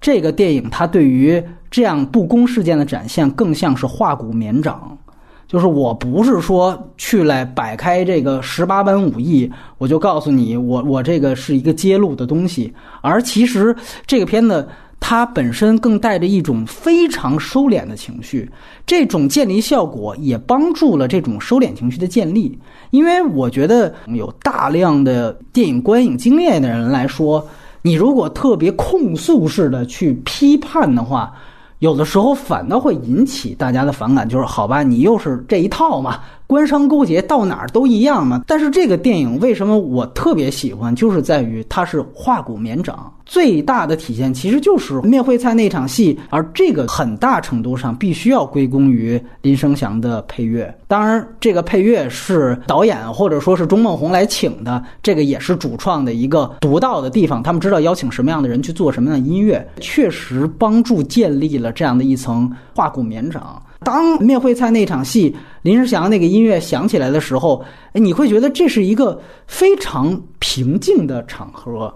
[0.02, 4.98] 这个电影它对于这样不公事件的展现，更像是化骨绵掌。
[5.48, 13.76] 就是我不是说去来摆开这个十八般武艺，我就告诉你，我我这个是一个揭露的东西，而其实
[14.08, 14.68] 这个片子
[15.00, 18.50] 它本身更带着一种非常收敛的情绪，
[18.88, 22.58] 这种建立效果也帮助了这种收敛情绪的建立。
[22.90, 27.48] 因为我觉得有大量的电影观影经验的人来说，
[27.84, 31.32] 你如果特别控诉式的去批判的话。
[31.80, 36.20] 有的时候反倒会引起大家的反感，就是好吧，你又是这一套嘛。
[36.48, 38.44] 官商勾结到哪儿都一样嘛。
[38.48, 43.12] 但是这个电影为什么我特别喜欢，就是在于它是化骨绵掌。
[43.26, 50.72] 最大的体现其实就是灭会菜那场戏，而这个很大程度上必须要归功于林生祥的配乐。
[50.88, 57.42] 当然，这个配乐是导演或者说是钟孟宏来请的，这个也是主创的一个独到的地方。
[57.42, 63.60] 他们知道邀请什么样的人去做什么样的音乐，确实帮助建立了这样的一层化骨绵掌。
[63.86, 71.96] 当灭会菜那场戏，林世祥那个音乐响起来的时候，你会觉得这是一个非常平静的场合。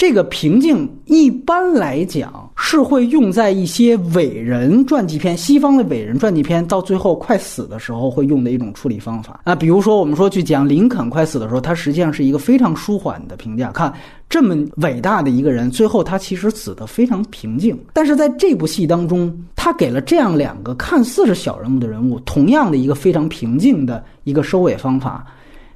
[0.00, 9.54] 这个平静一般来讲是会用在一些伟人传记片，西方的伟人传记片到最后快死的时候会用的一种处理方法啊。
[9.54, 13.70] 比如说，我们说去讲林肯快死的时候，他实际上是一个非常舒缓的评价。
[13.72, 13.92] 看
[14.26, 17.78] 这么伟大的一个人，最后他其实死的非常平静。
[17.92, 25.26] 但是在这部戏当中，他给了这样两个看似是小人物的人物，同样的一个非常平静的一个收尾方法。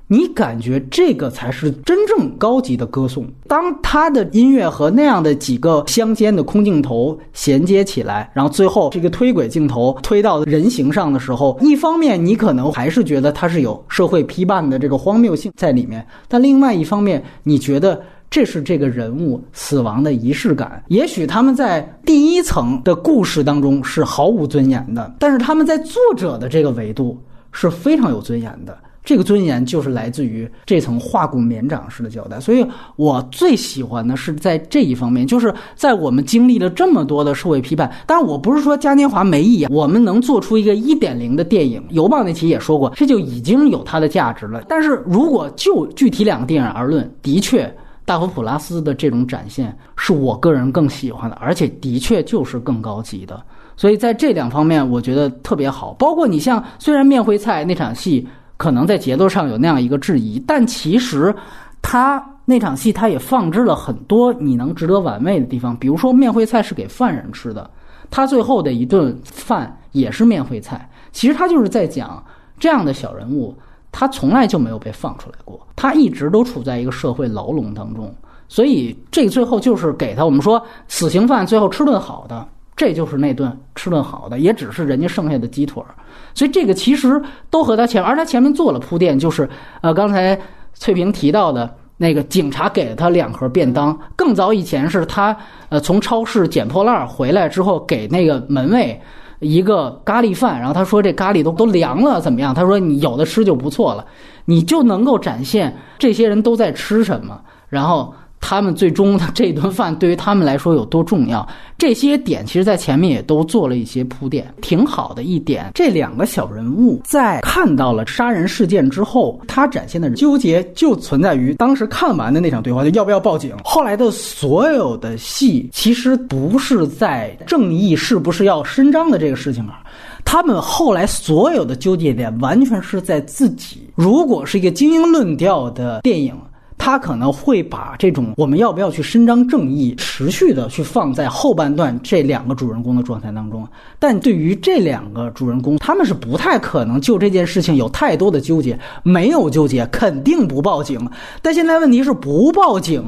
[0.07, 3.27] 你感觉这个才是真正高级的歌颂。
[3.49, 20.83] 当他的音乐和那样的几个相间的空镜头衔接起来，然后最后这个推轨镜头推到人形上的时候，一方面你可能还是觉得它是有社会批判的这个荒谬性在里面，但另外一方面，你觉得这是这个人物死亡的仪式感。
[20.89, 27.19] 也许他们在第一层的故事当中是毫无尊严的，但是他们在作者的这个维度
[27.53, 28.77] 是非常有尊严的。
[29.05, 44.65] 这个尊严就是来自于这层化骨绵掌式的交代，所以我最喜欢的是在这一方面，就是在我们经历了这么多的社会批判，当然我不是说嘉年华没意义，我们能做出一个一点零的电影，邮报那期也说过，这就已经有它的价值了。
[44.67, 47.71] 但是如果就具体两个电影而论，的确，
[48.07, 53.43] 大佛普拉斯的这种展现是我个人更喜欢的，而且的确就是更高级的。
[53.77, 55.93] 所以在这两方面，我觉得特别好。
[55.99, 58.27] 包括你像，虽然面会菜那场戏。
[58.57, 61.35] 可能在节奏上有那样一个质疑，但其实
[61.83, 67.69] 他那场戏他也放置了很多你能值得玩味的地方，比如说面会菜是给犯人吃的，
[68.11, 70.89] 他最后的一顿饭也是面会菜。
[71.13, 72.23] 其实他就是在讲
[72.59, 73.57] 这样的小人物，
[73.91, 78.15] 他从来就没有被放出来过，他一直都处在一个社会牢笼当中，
[78.49, 82.47] 所以这最后就是给他我们说死刑犯最后吃顿好的。
[82.77, 85.95] 这就是那顿吃顿好的，也只是人家剩下的鸡腿儿，
[86.35, 89.49] 所以这个其实都和他前，而他前面做了铺垫，就是
[89.81, 90.39] 呃，刚才
[90.75, 95.37] 翠萍提到的那个警察给了他两盒便当，更早以前是他
[95.69, 99.01] 呃从超市捡破烂回来之后给那个门卫
[99.39, 102.53] 一个咖喱饭，然后他说这咖喱都都凉了怎么样？
[102.53, 104.05] 他说你有的吃就不错了，
[104.45, 108.13] 你就能够展现这些人都在吃什么，然后。
[108.47, 111.49] 他们最终的这顿饭对于他们来说有多重要？
[111.79, 115.71] 这些点其实，在前面也都做了一些铺垫，挺好的一点。
[115.73, 123.57] 这两个小人物在看到了杀人事件之后，他展现的纠结就存在于当时看完的那场对话，就要不要报警。
[123.65, 129.75] 后来的所有的戏，其实不是在正义是不是要伸张的这个事情上，
[130.23, 133.89] 他们后来所有的纠结点，完全是在自己。
[133.95, 136.35] 如果是一个精英论调的电影。
[136.77, 143.67] 他可能会把这种我们要不要去伸张正义，持续的去放在后半段这两个主人公的状态当中。
[143.99, 151.01] 但对于这两个主人公，他们是不太可能就这件事情有太多的纠结，没有纠结，肯定不报警。
[151.41, 153.03] 但现在问题是不报警，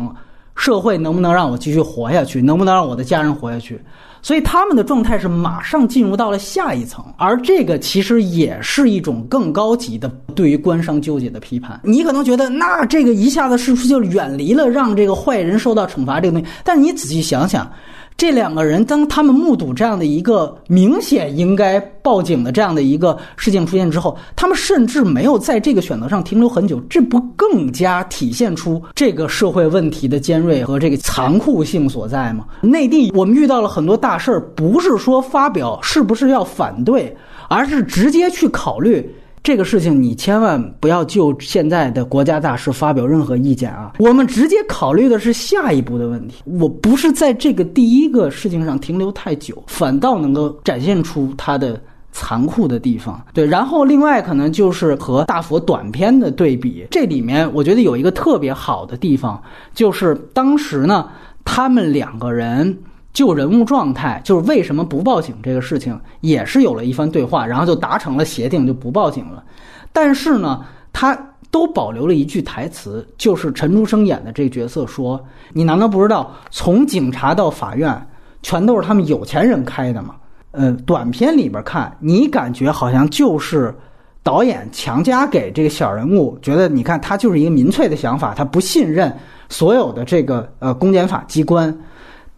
[0.55, 2.41] 社会能不能让我继续活下去？
[2.41, 3.81] 能不能让我的家人活下去？
[4.27, 11.81] 所以他们的状态是马上进入到了下一层，而这个其实也是一种更高级的对于官商纠结的批判。
[11.85, 16.53] 你可能觉得，那这个一下子是不是就远离了让这个坏人受到惩罚这个东西？
[16.65, 17.71] 但你仔细想想。
[18.17, 32.47] 这两个人，当他们目睹这样的一个明显应该报警的这样的一个事件出现之后，他们甚至没有在这个选择上停留很久，这不更加体现出这个社会问题的尖锐和这个残酷性所在吗？
[32.63, 37.15] 内地我们遇到了很多大事儿，不是说发表是不是要反对，
[37.51, 39.15] 而是直接去考虑。
[39.47, 43.93] 这个事情你千万不要就现在的国家大事发表任何意见啊！
[44.01, 46.43] 我们直接考虑的是下一步的问题。
[46.47, 51.81] 我不是在这个第一个事情上停留太久，反倒能够展现出它的
[52.11, 53.25] 残酷的地方。
[53.33, 59.41] 对，然后另外可能就是和大佛短片的对比，这里面我觉得有一个特别好的地方，
[59.73, 61.09] 就是当时呢，
[61.45, 62.77] 他们两个人。
[63.17, 69.43] 就人物状态，就是为什么不报警这个事情，也是有了一番对话，然后就达成了协定，就不报警了。
[69.91, 70.63] 但是呢，
[70.93, 71.19] 他
[71.51, 75.19] 都保留了一句台词，就是陈竹生演的这个角色说
[75.55, 78.07] ：“你难道不知道，从警察到法院，
[78.43, 80.15] 全都是他们有钱人开的吗？”
[80.53, 83.75] 呃，短片里边看，你感觉好像就是
[84.23, 89.11] 导演强加给这个小人物，觉得你看他就是一个民粹的想法，他不信任
[89.49, 91.75] 所有的这个呃公检法机关。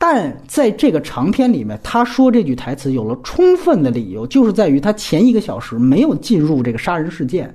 [0.00, 7.52] 但在这个长篇里面，他说这句台词有了充分的理由，就是在于他前一个小时没有进入这个杀人事件，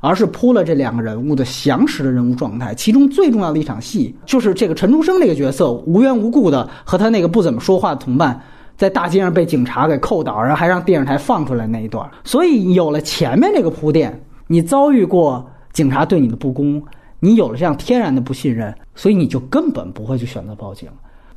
[0.00, 2.74] 而是铺了这两个人物的详实的人物状态。
[2.74, 8.40] 其中最重要的一场戏，就是这个陈竹生这个角色无缘无故的和他那个不怎么说话的同伴，
[8.74, 12.10] 在大街上被警察给扣倒，然后还让电视台放出来那一段。
[12.24, 16.82] 所以有了前面这个铺垫，你遭遇过警察对你的不公。
[17.20, 20.88] 你有了这样天然的不信任，所以你就根本不会去选择报警。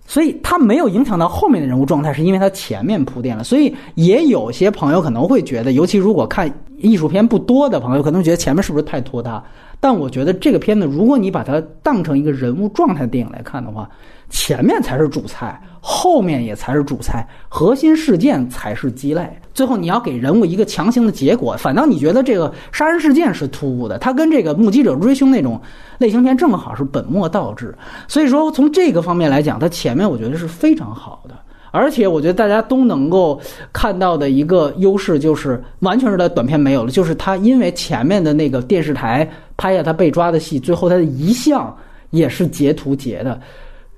[0.08, 3.44] 所以它没有影响到后面的人物状态，是因为它前面铺垫了。
[3.44, 9.44] 所以也有些朋友可能会觉得，尤其如果看艺术片不多的朋友，可能觉得前面是不是太拖沓？
[9.80, 13.90] 但我觉得这个片子，如果你把它当成一个人物状态的电影来看的话，
[14.36, 19.34] 前面才是主菜，后面也才是主菜，核心事件才是鸡肋。
[19.54, 25.60] 最后你要给人物一个强行的结果，反倒你觉得这个杀人事件是突兀的，它跟这个目击者追凶那种
[25.98, 27.74] 类型片正好是本末倒置。
[28.10, 31.34] 所以说从这个方面来讲，它前面我觉得是非常好的。
[31.72, 33.40] 而且我觉得大家都能够
[33.72, 41.74] 看到的一个优势，就是完全是他短片没有了，就是他因为前面的那个电视台拍下他被抓的戏，最后他的遗像
[42.12, 43.40] 也是截图截的，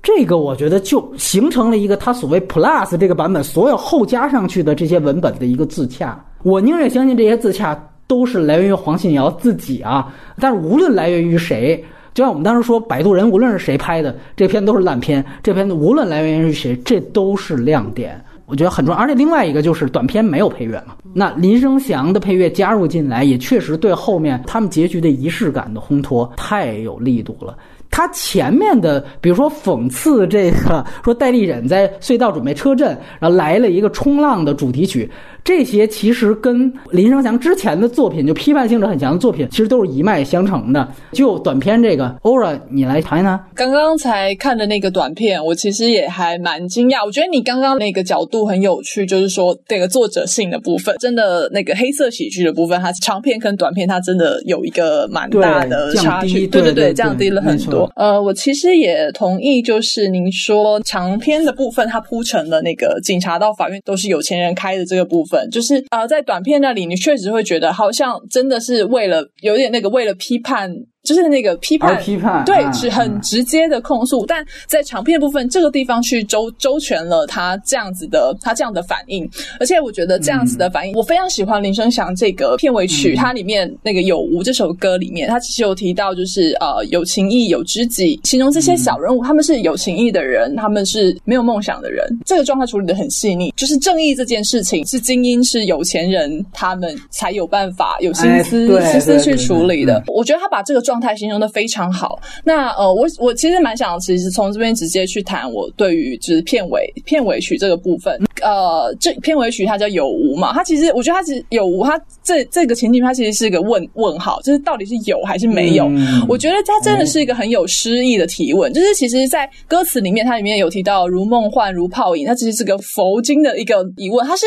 [0.08, 6.18] 这个我觉得就形成了一个他所谓 Plus 这个版本所有后加上去的这些文本的一个自洽。
[6.44, 11.84] 我宁愿相信这些自洽都是来源于黄信尧自己啊，但是无论来源于谁。
[12.14, 15.22] 就像我们当时说，摆渡人无论是谁拍的，这片都是烂片。
[15.42, 18.98] 这片无论来源于谁，这都是亮点，我觉得很重要。
[18.98, 27.56] 而且另外一个就是短片没有配乐嘛，那林生祥的配乐加入进来，也确实对后面他们结局的仪式感的烘托太有力度了。
[27.90, 32.88] 他前面的，比如说讽刺这个，说戴立忍在隧道准备车震，
[33.18, 35.10] 然后来了一个冲浪的主题曲。
[35.42, 40.86] 这些其实跟林生祥之前的作品，就批判性质很强的作品，其实都是一脉相承的。
[41.12, 43.42] 就短片这个，Ora，你来谈一谈。
[43.54, 47.06] 刚刚才看的那个短片，我其实也还蛮惊讶。
[47.06, 56.46] 我觉得你刚刚那个角度很有趣，就是说这个作者性的部分，真的那个黑色喜剧的部分，它长片跟短片，它真的有一个蛮大的差距。
[56.46, 57.90] 对对对，降低了很多。
[57.96, 65.48] 呃，我其实也同意，就是您说长片的部分，它铺成了那个警察到法院都是有钱人开的这个部分。
[65.50, 70.74] 就是啊，在短片那里，你确实会觉得好像真的是为了有点那个为了批判。
[71.08, 74.26] 就是那个批判，批判对，是很直接的控诉。
[74.26, 79.28] 但在长片部分这个地方去周周全了他这样子的他这样的反应，
[79.58, 92.06] 而且我觉得这样子的反应，我非常喜欢林生祥这个片尾曲，它里面那个有无这首歌里面，他其实有提到就是呃有情义有知己，形容这些小人物他们是有情义的人，他们是没有梦想的人。
[92.26, 100.02] 这个状态处理的很细腻，就是正义这件事情是精英是有钱人他们才有办法有心思心思去处理的。
[100.08, 102.18] 我觉得他把这个状态形容的非常好。
[102.44, 108.18] 那呃，我我其实蛮想，其实从这边直接去谈我对于就是片尾片尾曲这个部分。
[108.42, 110.52] 呃，这片尾曲它叫有无嘛？
[110.52, 115.90] 它其实我觉得它其实有无，它这这个情景它其实是一个问问号，就是到底是有还是没有？
[116.28, 118.72] 我觉得它真的是一个很有诗意的提问。
[118.72, 124.24] 就是其实，在歌词里面，它里面有提到如梦幻如泡影，它其实是个佛经的一个疑问。
[124.26, 124.46] 它是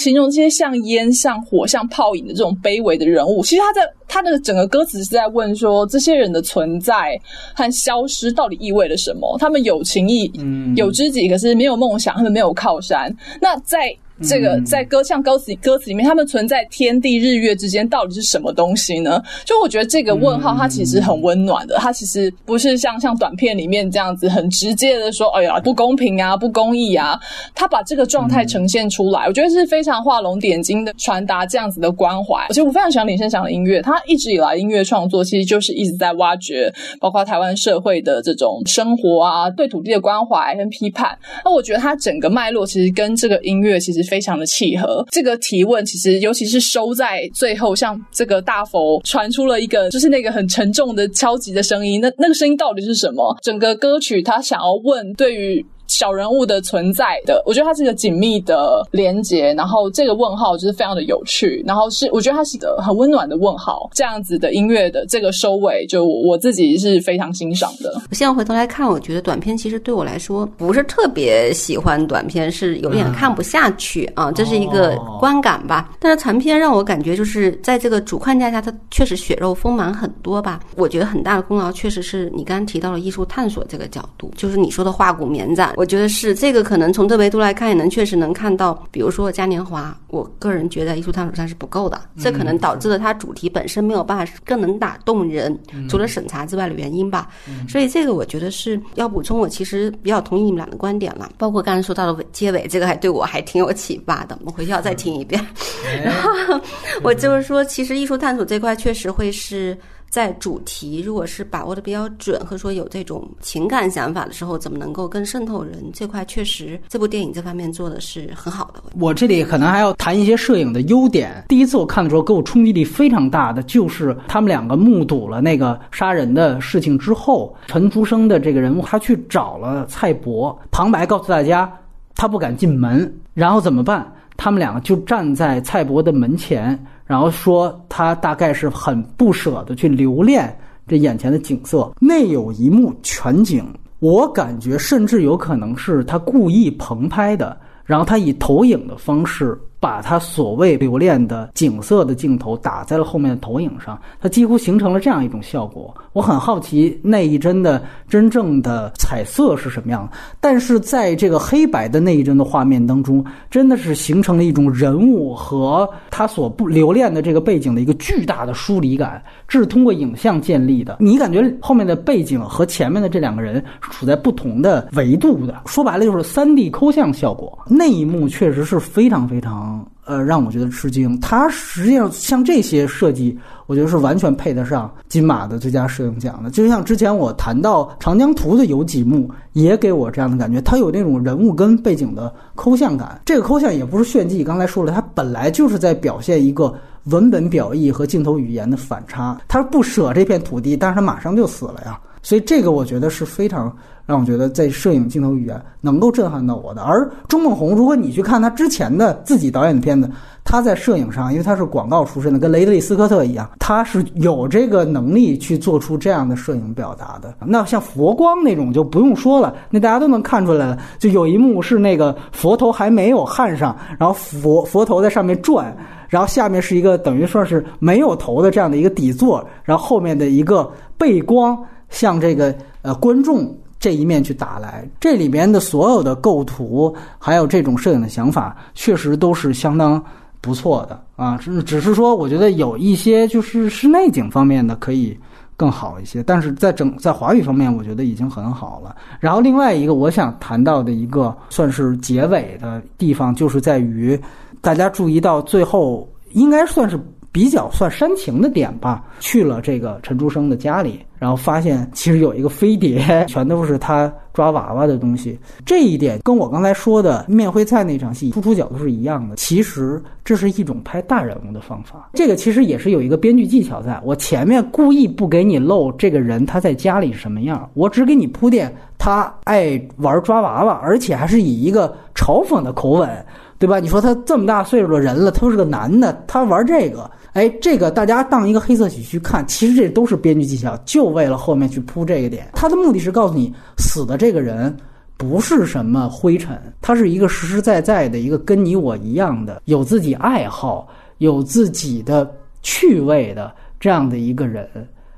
[0.00, 3.42] 形容这些像烟、像火、像泡影的这种卑微的人物。
[3.42, 7.20] 其实他在他的整个歌词是在问说，这些人的存在
[7.54, 9.36] 和消失到底意味着什么？
[9.38, 10.30] 他们有情义，
[10.76, 13.14] 有知己，可是没有梦想，他们没有靠山。
[13.40, 13.96] 那在。
[14.22, 19.22] 这个在歌像歌词歌词里面，他们存在天地日月之间，到底是什么东西呢？
[19.44, 21.76] 就我觉得这个问号，它其实很温暖的。
[21.78, 27.20] 它其实不是像像短片里面这样子很直接的说，哎呀不公平啊，不公义啊。
[27.54, 32.42] 他把这个状态呈现出来，我觉得是非常画龙点睛的传达这样子的关怀。
[32.48, 41.18] 而且我非常喜欢李生祥的音乐，他一直以来音乐创作其实就是一直在挖掘，包括台湾社会的这种生活啊，对土地的关怀跟批判。
[41.44, 44.05] 那我觉得他整个脉络其实跟这个音乐其实。
[44.06, 45.04] 非常的契合。
[45.10, 52.00] 这个提问其实，尤其是收在最后，像这个大佛传出了一个，就是那个很沉重的敲击的声音。
[52.00, 53.36] 那那个声音到底是什么？
[53.42, 55.66] 整个歌曲他想要问，对于。
[55.96, 67.94] 小人物的存在的，我觉得它是一个紧密的连接，然后这个问号就是非常的有趣，然后是我觉得它是一个很温暖的问号，这样子的音乐的这个收尾，就我自己是非常欣赏的。
[68.10, 75.90] 我现在回头来看，我觉得短片其实对我来说不是特别喜欢，短片是有点看不下去啊，这是一个观感吧。
[75.98, 80.60] 但是长片让我感觉就是在这个主框架下，它确实血肉丰满很多吧。
[80.76, 85.72] 我觉得很大的功劳确实是你刚刚提到了艺术探索这个角度，就是你说的画骨绵展。
[85.76, 95.56] 我觉得是这个，可能从这维度来看，也能确实能看到，比如说嘉年华，我个人觉得艺术探索上是不够的，这可能导致了它主题本身没有办法更能打动人，
[95.88, 97.28] 除了审查之外的原因吧。
[97.68, 99.38] 所以这个我觉得是要补充。
[99.38, 104.38] 我其实比较同意你们俩的观点了，包括刚才说到的尾结尾，这个还对我还挺有启发的。
[104.44, 105.44] 我回去要再听一遍。
[106.04, 106.60] 然后
[107.02, 109.76] 我就是说，其实艺术探索这块确实会是。
[110.16, 115.90] 在主题如果是把握的比较准，或者说有这种情感想法的时候，怎么能够更渗透人？
[115.92, 118.82] 这块确实，这部电影这方面做的是很好的。
[118.98, 121.44] 我这里可能还要谈一些摄影的优点。
[121.48, 131.70] 第一次我看的时候，给我冲击力非常大的，就是他们两个目睹了那个杀人的事情之后，陈竹生的这个人物，他去找了蔡伯，旁白告诉大家，
[132.14, 134.10] 他不敢进门，然后怎么办？
[134.38, 136.82] 他们两个就站在蔡伯的门前。
[137.06, 140.54] 然后说他大概是很不舍得去留恋
[140.86, 143.64] 这眼前的景色，内有一幕全景，
[144.00, 149.58] 我感觉甚至有可能是他故意棚拍的，然后他以投影的方式。
[149.78, 155.94] 把他所谓留恋的景色的镜头打在了后面的投影上，它几乎形成了这样一种效果。
[156.12, 160.10] 我很好奇那一帧的真正的彩色是什么样，
[160.40, 170.96] 但是在这个黑白的那一帧的画面当中，真的是形成了一种人物和他所不留恋的这个背景的一个巨大的疏离感，这是通过影像建立的。
[171.00, 177.58] 你感觉后面的背景和前面的这两个人处在不同的维度的，说白了就是三 D 抠像效果。
[177.68, 179.75] 那一幕确实是非常非常。
[180.06, 181.18] 呃，让我觉得吃惊。
[181.20, 183.36] 它实际上像这些设计，
[183.66, 186.48] 我觉得是完全配得上金马的最佳摄影奖的。
[186.50, 193.20] 就像之前我谈到《长江图》的有几幕，也给我这样的感觉，它有那种人物跟背景的抠像感。
[193.24, 196.72] 这个抠像也不是炫技，刚才说了，它本来就是在表现一个
[197.04, 199.36] 文本表意和镜头语言的反差。
[199.48, 201.98] 他不舍这片土地，但是他马上就死了呀。
[202.26, 203.72] 所以这个我觉得是非常
[204.04, 206.82] 让我觉得在摄影镜头语言能够震撼到我的。
[206.82, 210.10] 而钟孟宏，如果你去看他之前的自己导演的片子，
[210.42, 217.32] 他在摄影上，因为他是广告出身的，跟雷德利·斯科特一样，他是有这个能力去做出这样的摄影表达的。
[217.46, 220.76] 那像佛光那种就不用说了，那大家都能看出来了。
[220.98, 225.72] 就有一幕是那个佛头还没有焊上，然后佛佛头在上面转，
[226.08, 230.68] 然后下面是一个等于说是没有头的这样的一个底座，然后后面的一个
[230.98, 231.56] 背光。
[231.96, 240.02] 向这个呃观众这一面去打来，这里边的所有的构图，还有这种摄影的想法，确实都是相当
[240.42, 241.38] 不错的啊。
[241.38, 245.18] 只只是说，我觉得有一些就是室内景方面的可以
[245.56, 248.94] 更好一些，但是在整在华语方面，我觉得已经很好了。
[249.18, 254.20] 然后另外一个我想谈到的一个算是结尾的地方，就是在于
[254.60, 257.00] 大家注意到最后应该算是。
[257.36, 265.38] 比较算煽情的点吧，去了这个陈竹生的家里，然后发现其实有一个飞碟，全都是他抓娃娃的东西。
[265.62, 269.36] 这一点跟我刚才说的面会菜那场戏突出角度是一样的。
[269.36, 274.00] 其实这是一种拍大人物的方法，这个其实也是有一个编剧技巧在。
[274.02, 283.26] 我前面故意不给你露这个人他在家里什么样，我只给你铺垫他爱玩抓娃娃，而且还是以一个嘲讽的口吻，
[283.58, 283.80] 对吧？
[283.80, 287.10] 你说他这么大岁数的人了，他是个男的，他玩这个。
[287.32, 292.48] 哎，这个大家当一个黑色喜剧看，其实这都是编剧技巧，就为了后面去铺这个点。
[292.54, 294.74] 他的目的是告诉你，死的这个人
[295.18, 300.88] 不是什么灰尘，他是一个实实在在的一个跟你我一样的，有自己爱好、
[301.18, 302.30] 有自己的
[302.62, 304.68] 趣味的这样的一个人。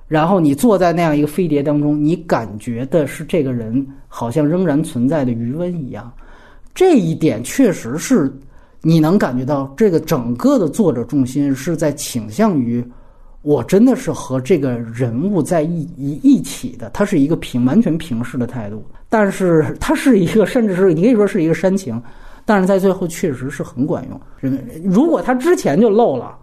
[0.09, 6.11] 然后你坐在那样一个飞碟当中，你感觉的是这个人好像仍然存在的余温一样。
[6.79, 8.33] 这一点确实是。
[8.81, 12.83] 你能感觉到这个整个的作者重心是在倾向于，
[13.43, 22.01] 我真的是和这个人物在一一一起的，他是一个平完全平视的态度，但是 他是一个甚至是你可以说是一个煽情，
[22.45, 24.53] 但是在最后确实是很管用。
[24.85, 26.37] 如果他之前就漏了。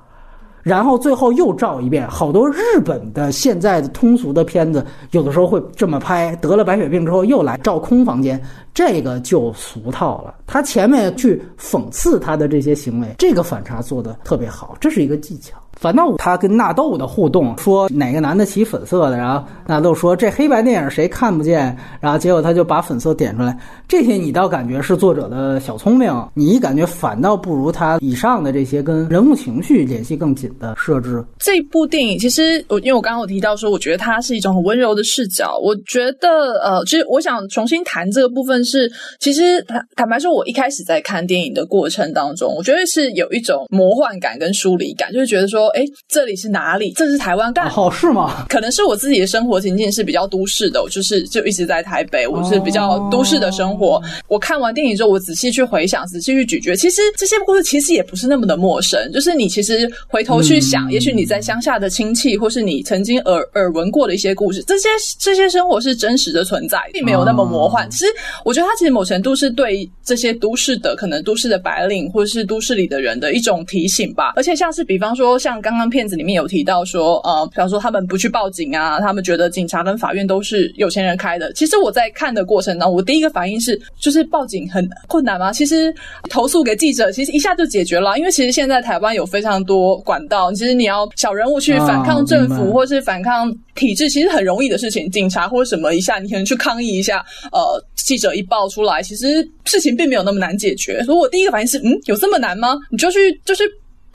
[0.62, 6.36] 然后最后又照一遍，好多日本的现在的通俗的片子，有的时候会这么拍。
[6.38, 8.42] 得了白血病之后又来照空房间，
[8.76, 10.36] 这个就俗套了。
[10.46, 15.58] 他前面去讽刺他的这些行为，这个反差做的特别好，这是一个技巧。
[15.78, 31.22] 反倒他跟纳豆的互动，说哪个男的骑粉色的，然后纳豆说这黑白电影谁看不见，然后结果他就把粉色点出来，这些你倒感觉是作者的小聪明，你感觉反倒不如他以上的这些跟人物情绪联系更紧的设置。
[31.40, 45.70] 这部电影其实我因为我刚刚有提到说，我觉得它是一种很温柔的视角，我觉得呃，其实我想重新谈这个部分是，其实坦坦白说，我一开始在看电影的过程当中，我觉得是有一种魔幻感跟疏离感，就是觉得说。
[45.76, 46.94] 哎，这里是哪里？
[46.94, 48.46] 这是台湾，但好是吗？
[48.48, 54.02] 可能是我自己的生活情境是比较都市的，我就是就一直在台北，我是比较都市的生活。
[54.30, 59.12] 我看完电影之后，我仔细去回想，仔细去咀嚼，其实这些故事其实也不是那么的陌生。
[59.12, 64.88] 就是你其实回头去想，也许你在乡下的亲戚，或是你曾经耳耳闻过的一些故事，这些
[65.20, 67.90] 这些生活是真实的存在，并没有那么魔幻。
[67.92, 68.06] 其实
[68.46, 74.34] 我觉得它其实某程度是对这些都市的可能都市的白领或者是都市里的人的一种提醒吧。
[74.36, 81.52] 而且像是比方说，像刚刚片子里面有提到说，呃，比方说他们不去报警啊，他们觉得警察跟法院都是有钱人开的。
[81.54, 85.52] 其实我在看的过程当中，我第一个反应是，就是报警很困难吗？
[85.52, 85.94] 其实
[86.30, 95.10] 投诉给记者，其实一下就解决了，因为其实现在台湾有非常多管道，其实你要小人物去反抗政府或是反抗体制，其实很容易的事情。
[95.12, 101.04] 警察或者什么一下，你可能去抗议一下，呃，记者一爆出来，其实事情并没有那么难解决。
[101.04, 102.78] 所以我第一个反应是，嗯，有这么难吗？
[102.90, 103.64] 你就去，就是。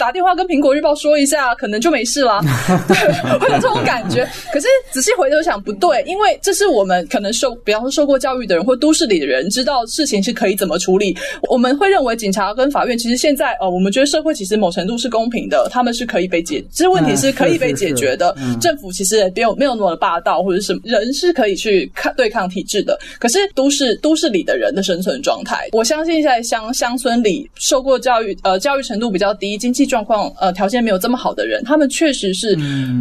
[0.01, 2.41] 打电话跟苹果日报说一下，可能就没事啦。
[2.89, 2.97] 对，
[3.39, 4.27] 会有这种感觉。
[4.51, 11.15] 可是仔细回头想，不对，因为这是我们可能受，比方说受过教育的人或都市里的人，知道事情是可以怎么处理。
[11.51, 18.35] 我们会认为警察跟法院，其实现在呃，我们觉得社会其实某程度是公平的，他们是可以被解，这问题是可以被解决的。
[18.59, 22.99] 政府其实也没有没有那么的霸道或者什么，人是可以去抗对抗体制的。
[23.19, 29.90] 可是都市都市里的人的生存状态，我相信在乡乡村里受过教育，呃，教育程度比较低，经济。
[29.91, 32.57] 状况呃条件没有这么好的人，他们确实是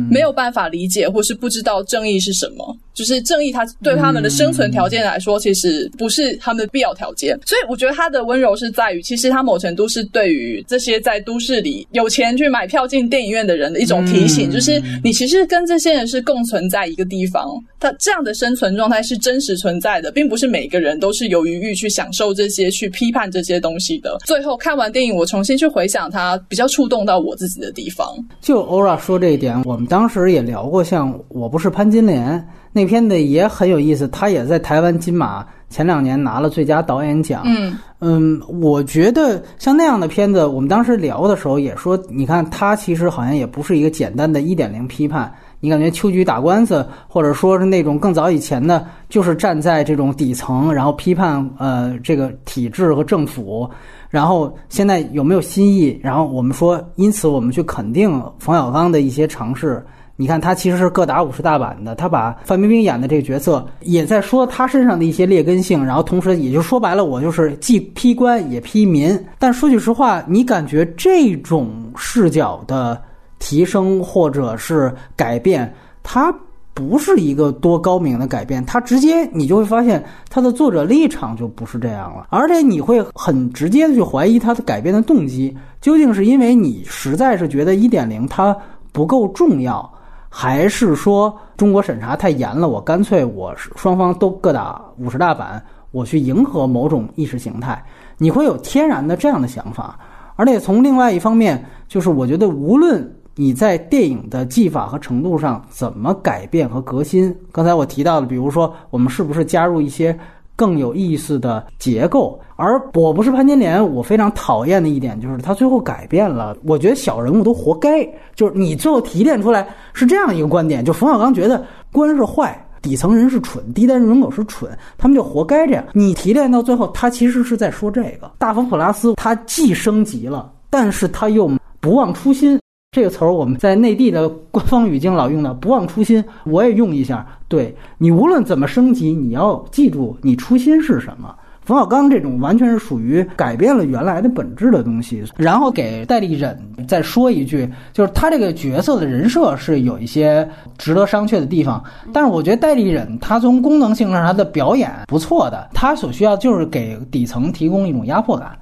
[0.10, 2.76] 没有办法理解或是不知道正义是什么。
[3.00, 7.40] 就是正义，它对他们的生存条件来说，其实不是他们的必要条件。
[7.46, 17.48] 所以我觉得他的温柔是在于，其实他某程度是对于这些在都市里有钱去买票进电影院的人的一种提醒，就是你其实跟这些人是共存在一个地方。
[17.80, 24.18] 他这样的生存状态是真实存在的，并不是每个人都是有余欲去享受这些、去批判这些东西的。
[24.26, 28.06] 最后看完电影，我重新去回想它，比较触动到我自己的地方。
[28.42, 32.46] 就欧拉说这一点，我们当时也聊过，像我不是潘金莲。
[32.72, 37.42] 那片子也很有意思，他也在台湾金马前两年拿了最佳导演奖。
[37.46, 45.32] 嗯嗯，我觉得像那样的片子，我们当时聊的时候也说，你看他其实好像也不是一个简单的一点零批判。
[45.62, 53.70] 你感觉秋菊打官司，或者说是那种更早以前的，就是站在这种底层，然后批判呃这个体制和政府。
[54.10, 56.00] 然后现在有没有新意？
[56.02, 58.10] 然后我们说，因此我们去肯定
[58.40, 59.86] 冯小刚的一些尝试。
[60.22, 69.18] 你看他其实是各打五十大板的，他把范冰冰演的这个角色也在说他身上的一些劣根性，然后同时也就说白了，我就是既批官也批民。
[69.38, 73.02] 但说句实话，你感觉这种视角的
[73.40, 76.36] 提升或者是改变，它
[76.74, 88.54] 不是一个多高明的改变，它直接你就会发现他的作者立场就不是这样了，而且你会很直接的去怀疑他的改变的动机究竟是因为你实在是觉得一点零它
[88.92, 89.90] 不够重要。
[90.30, 95.62] 还是说中国审查太严了，我干脆我双方都各打五十大板，
[95.92, 97.84] 我去迎合某种意识形态，
[98.18, 100.00] 你会有天然的这样的想法。
[100.36, 110.18] 而且从另外一方面，就是我觉得无论你在电影的技法和程度上怎么改变和革新，刚才我提到的，比如说我们是不是加入一些。
[110.60, 116.54] 更有意思的结构，而我不是潘金莲，我非常讨厌的一点就是他最后改变了。
[116.66, 118.06] 我觉得小人物都活该，
[118.36, 125.86] 就是你最后提炼出来是这样一个观点，就冯小刚觉得官是坏，底层人是蠢，低端人口是蠢，他们就活该这样。
[125.94, 131.50] 你提炼到最后，他其实是在说这个大佛普拉斯，他既升级了，但是他又
[131.80, 132.60] 不忘初心。
[132.92, 137.24] 这个词儿我们在内地的官方语境老用的“不忘初心”，我也用一下。
[137.48, 141.32] 对你无论怎么升级，你要记住你初心是什么。
[141.62, 145.24] 冯小刚这种完全是属于改变了原来的本质的东西。
[145.38, 158.58] 然后给戴立忍再说一句，就是他这个角色的人设是有一些值得商榷的地方，但是我觉得戴立忍他从功能性上他的表演不错的，他所需要就是给底层提供一种压迫感。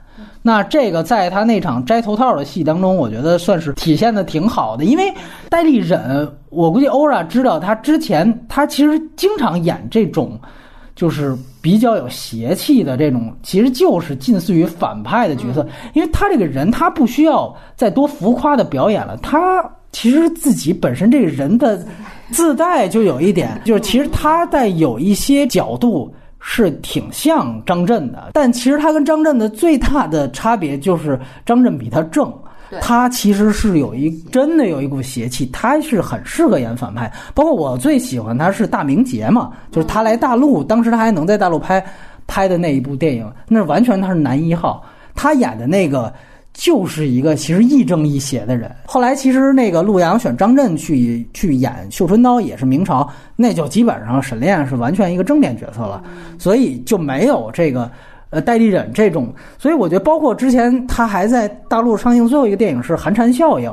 [0.47, 4.85] 那这个在他那场摘头套的戏当中，我觉得算是体现的挺好的。
[4.85, 5.13] 因为
[5.49, 10.39] 戴立忍，我估计欧拉知道他之前，他其实经常演这种，
[10.95, 15.67] 就是比较有邪气的这种，其实就是近似于反派的角色。
[15.93, 21.85] 因为他这个人，他不需要再多浮夸的表演了，他其实自己本身这个人的
[22.31, 26.09] 自带就有一点，就是其实他在有一些角度。
[26.39, 32.33] 是挺像张震的，但其实他跟张震的最大的差别就是张震比他正，
[32.81, 37.11] 他其实是有一真的有一股邪气，他是很适合演反派。
[37.33, 41.83] 包括我最喜欢他是大明劫嘛，就是他来大陆，当时他还能在大陆拍
[42.25, 44.83] 拍的那一部电影，那完全他是男一号，
[45.15, 46.13] 他演的那个。
[46.57, 48.75] 就是一个其实亦正亦邪的人。
[48.87, 56.01] 后来其实那个陆阳选张震去去演《绣春刀》也是明朝，那就基本上沈炼是完全一个正面角色了，
[56.39, 57.89] 所以就没有这个
[58.31, 59.31] 呃戴立忍这种。
[59.59, 63.69] 所以我觉得，包括之前他还在大陆上映最后一个电影是《寒蝉效应》，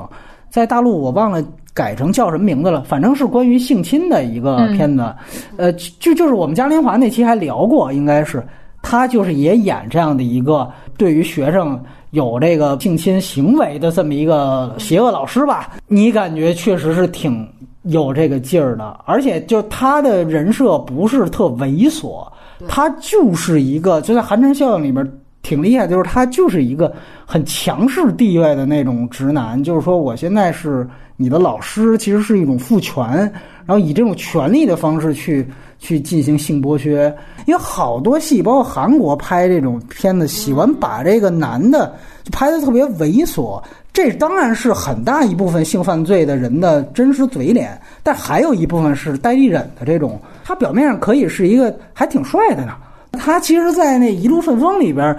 [0.51, 5.11] 在大陆我忘了改成叫什么名字了，反正是关于性侵的一个片子。
[5.57, 8.45] 呃，就就是我们嘉年华那期还聊过，应该是。
[8.87, 11.82] 他就是也演这样的一个对于学生
[12.15, 15.73] 有这个性侵行为的这么一个邪恶老师吧？
[15.89, 17.47] 你感觉确实是挺
[17.83, 22.25] 有这个劲儿的，而且就他的人设不是特猥琐，
[22.69, 25.07] 他就是一个就在《寒蝉效应》里边
[25.43, 26.95] 挺厉害，就是他就是一个
[27.27, 33.05] 很强势地位的那种直男，就是说我现在是你的老师，其实是一种父权，
[33.67, 35.45] 然后以这种权力的方式去。
[35.85, 37.14] 去进行性剥削，
[37.45, 43.62] 因为好多戏，包括韩国拍这种片子，喜欢把这个男的就拍的特别猥琐。
[43.93, 50.18] 这当然是很大一部分性犯罪的人的真实嘴脸，但还有一部分是戴立忍的这种。
[50.43, 52.72] 他表面上可以是一个还挺帅的呢，
[53.12, 55.14] 他其实，在那一路顺风里边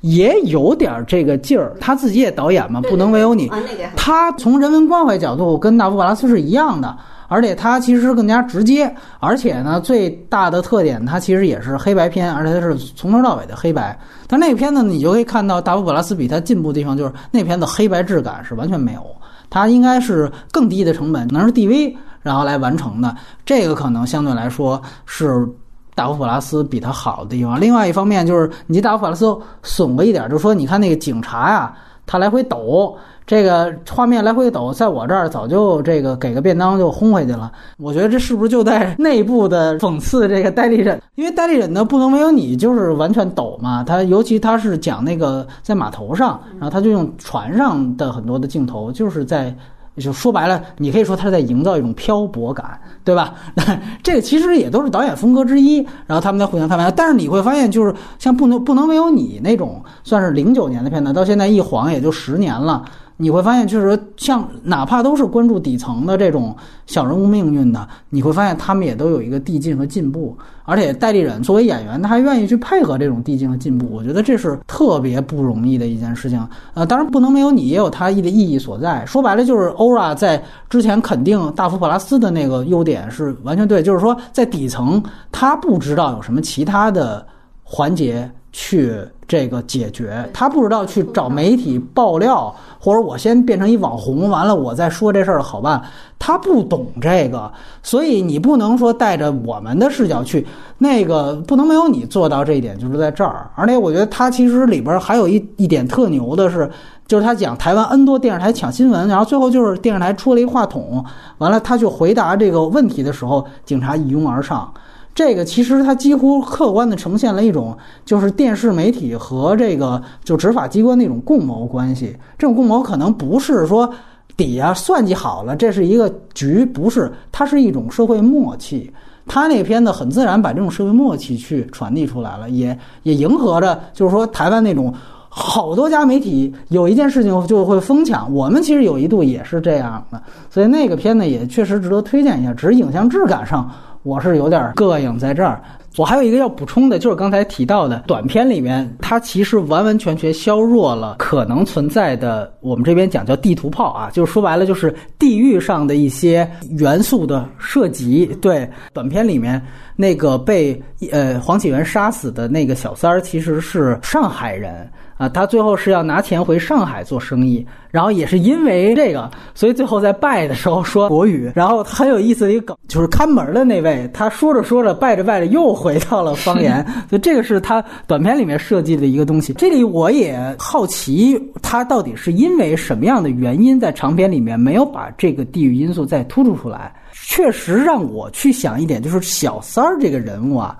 [0.00, 1.72] 也有点这个劲儿。
[1.80, 3.48] 他自己也导演嘛，不能唯有你。
[3.96, 6.96] 他从人文关怀角度跟纳夫·瓦拉斯是一样的。
[7.28, 13.96] 而且它其实更加直接，而且呢，最大的特点，它其实也是黑白片，而且它是从头到尾的黑白。
[14.26, 19.04] 但那个片子你就可以看到，达夫·普拉斯比它进步的地方就是那片子黑白质感是完全没有，
[19.50, 23.14] 它应该是更低的成本，能是 DV 然后来完成的。
[23.44, 25.46] 这个可能相对来说是
[25.94, 27.60] 达夫·普拉斯比它好的地方。
[27.60, 31.74] 另外一方面就是，你达夫·普拉斯损了一点，就是说，你看那个警察呀，
[32.06, 32.96] 他来回抖。
[33.28, 37.52] 这个画面来回抖，在我这儿早就这个给个便当就轰回去了。
[37.76, 40.98] 我觉得这是不是就在内部的讽刺这个戴立忍？
[41.14, 43.84] 因为戴立忍呢不能没有你，就是完全抖嘛。
[43.84, 49.54] 他尤其他是讲那个在码头上，然后他就用船上的很多的镜头，就是在
[49.98, 53.34] 就说白了，你可以说他在营造一种漂泊感，对吧？
[54.02, 55.86] 这个其实也都是导演风格之一。
[56.06, 62.82] 然后他们在互相开玩笑，但是你会发现，就是像不能不能没有你那种，算是零九年的片子，到现在一晃也就十年了。
[63.18, 66.56] 你会发现，就是像哪怕都是关注底层的这种
[66.86, 70.36] 小人物命运的，你会发现他们也都有一个递进和进步。
[70.64, 76.46] 而且戴立忍作为演员，他还愿意去配合这种递进和进步，我觉得这是特别不容易的一件事情。
[76.74, 79.04] 呃，当然不能没有你，也有他的意义所在。
[79.06, 85.02] 说白了，就是欧拉在之前肯定大福普拉斯的那个优点是完全对，就是说在底层
[85.32, 87.26] 他不知道有什么其他的
[87.64, 88.94] 环节去
[89.26, 92.54] 这个解决，他不知道去找媒体爆料。
[92.80, 95.82] 或者我先变成一网红，完了我再说这事儿好办。
[96.16, 100.46] 他不懂这个，所以你不能说带着我们的视角去，
[100.78, 103.50] 那个不能没有你做到这一点，就是在这儿。
[103.56, 106.70] 而且我觉得他其实里边还有一一点特牛的是，
[107.08, 111.04] 就是他讲台湾 N 多电视台抢新闻，然后最后就是电视台出了一话筒，
[111.38, 114.72] 完了他去回答这个问题的时候，警察一拥而上。
[115.18, 122.16] 这个其实它几乎客观的呈现了一种，就是电视媒体和这个就执法机关那种共谋关系。
[122.38, 123.92] 这种共谋可能不是说
[124.36, 128.88] 底下算计好了，这是一个局，不是，它是一种社会默契。
[129.26, 134.94] 他那片子很自然把这种社会默契去传递出来了，也也迎合着，就是说台湾那种
[135.28, 138.32] 好多家媒体有一件事情就会疯抢。
[138.32, 143.68] 我们其实有一度也是这样的，所以那个片子也确实值得推荐一下，只是影像质感上。
[144.08, 145.62] 我是有点膈应在这儿。
[145.98, 158.26] 我还有一个要补充的，就是刚才提到的短片里面，它其实完完全全削弱了可能存在的我们这边讲叫地图炮啊，就是说白了就是地域上的一些元素的涉及。
[158.40, 159.60] 对，短片里面
[159.96, 160.80] 那个被
[161.10, 164.90] 呃黄启元杀死的那个小三儿，其实是上海人。
[165.18, 171.50] 啊，他最后是要拿钱回上海做生意，然后也是因为这个，所以最后在拜的时候说国语。
[171.56, 179.52] 然后很有意思的一个梗，就是看门的那位，他说着说着拜着拜着又回到了方言， 所以这个是他短片里面设计的一个东西。
[179.54, 186.94] 这里我也好奇，他到底是因为什么样的原因，在长篇里面没有把这个地域因素再突出出来？
[187.12, 190.78] 确实让我去想一点，就是小三儿这个人物啊。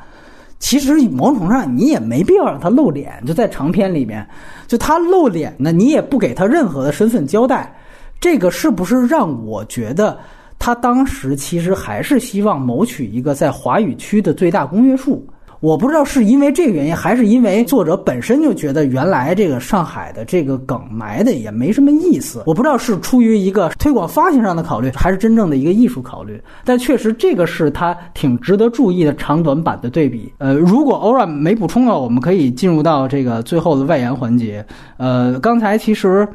[0.58, 4.26] 其实某种程度上，你也没必要让他露脸，就在长篇里面，
[4.66, 7.72] 就他露脸呢，你也不给他任何的身份交代，
[8.20, 10.18] 这个是不是让我觉得
[10.58, 15.24] 他当时其实还是希望谋取一个在华语区的最大公约数？
[15.60, 22.44] 我不知道是因为这个原因，还是因为作者本身就觉得原来这个上海的这个梗埋的也没什么意思。
[22.46, 26.40] 我不知道是出于一个推广发行上的考虑，还是真正的一个艺术考虑。
[26.64, 30.32] 但确实，这个是他挺值得注意的长短版的对比。
[30.38, 34.64] 呃，如果欧 a 没补充了，我们可以进入到这个最后的外延环节。
[34.96, 36.26] 呃，刚才其实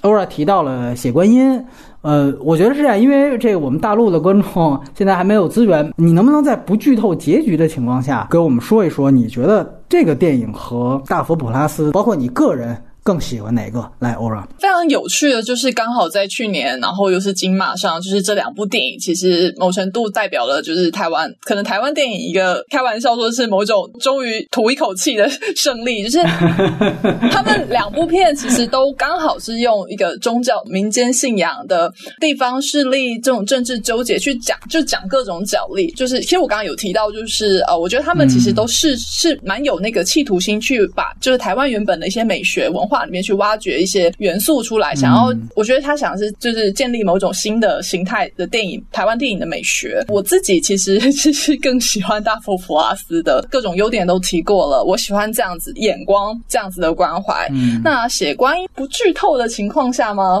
[0.00, 1.62] 欧 a 提到了写观音。
[2.04, 13.86] 呃，我觉得是这样，因为这个我们大陆的观众现在还没有资源，你能不能在不剧透结局的情况下，给我们说一说，你觉得这个电影和大佛普拉斯，包括你个人更喜欢哪个？
[14.00, 14.42] 来，欧让。
[14.58, 26.26] 非常有趣的就是刚好在去年，然后又是金马上，就是这两部电影，其实某程度代表了就是台湾，可能台湾电影一个开玩笑说是某种终于吐一口气的胜利，就是
[27.30, 31.92] 他们两部片其实都刚好是用一个宗教、民间信仰的
[32.22, 35.92] 地方势力这种政治纠结去讲，就讲各种角力。
[35.92, 50.04] 就是其实我刚刚有提到，就是呃，我觉得他们其实都是是蛮有那个企图心去把就是台湾原本的一些美学文化里面去挖掘一些元素出来，想要我觉得他想是就是建立某种新的形态的电影，台湾电影的美学。
[50.08, 57.50] 我自己其实 其实更喜欢大佛普拉斯的各种优点都提过了，我喜欢这样子眼光，这样子的关怀。
[57.82, 60.40] 那写观音不剧透的情况下吗？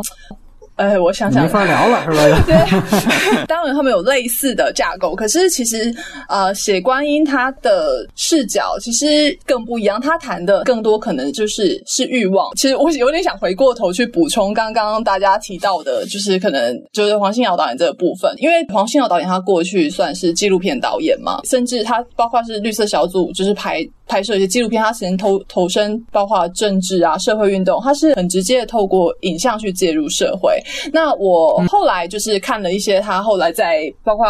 [0.76, 2.42] 哎，我想想，没法聊了，是吧？
[2.46, 5.94] 对， 当然他们有类似的架构，可是其实
[6.28, 12.52] 呃，写观音他的视角其实更不一样，他谈的更多可能就是是欲望。
[12.56, 23.86] 其实我有点想回过头去补充刚刚大家提到的，就是可能就是黄信尧导演这个部分，因为黄信尧导演他过去算是纪录片导演嘛，甚至他包括是绿色小组，就是拍。
[24.06, 30.62] 拍摄一些纪录片，他曾经投投身，包括政治啊、社会运动，他是很直接透过影像去介入社会。
[30.92, 34.26] 那我后来就是看了一些他后来在包括。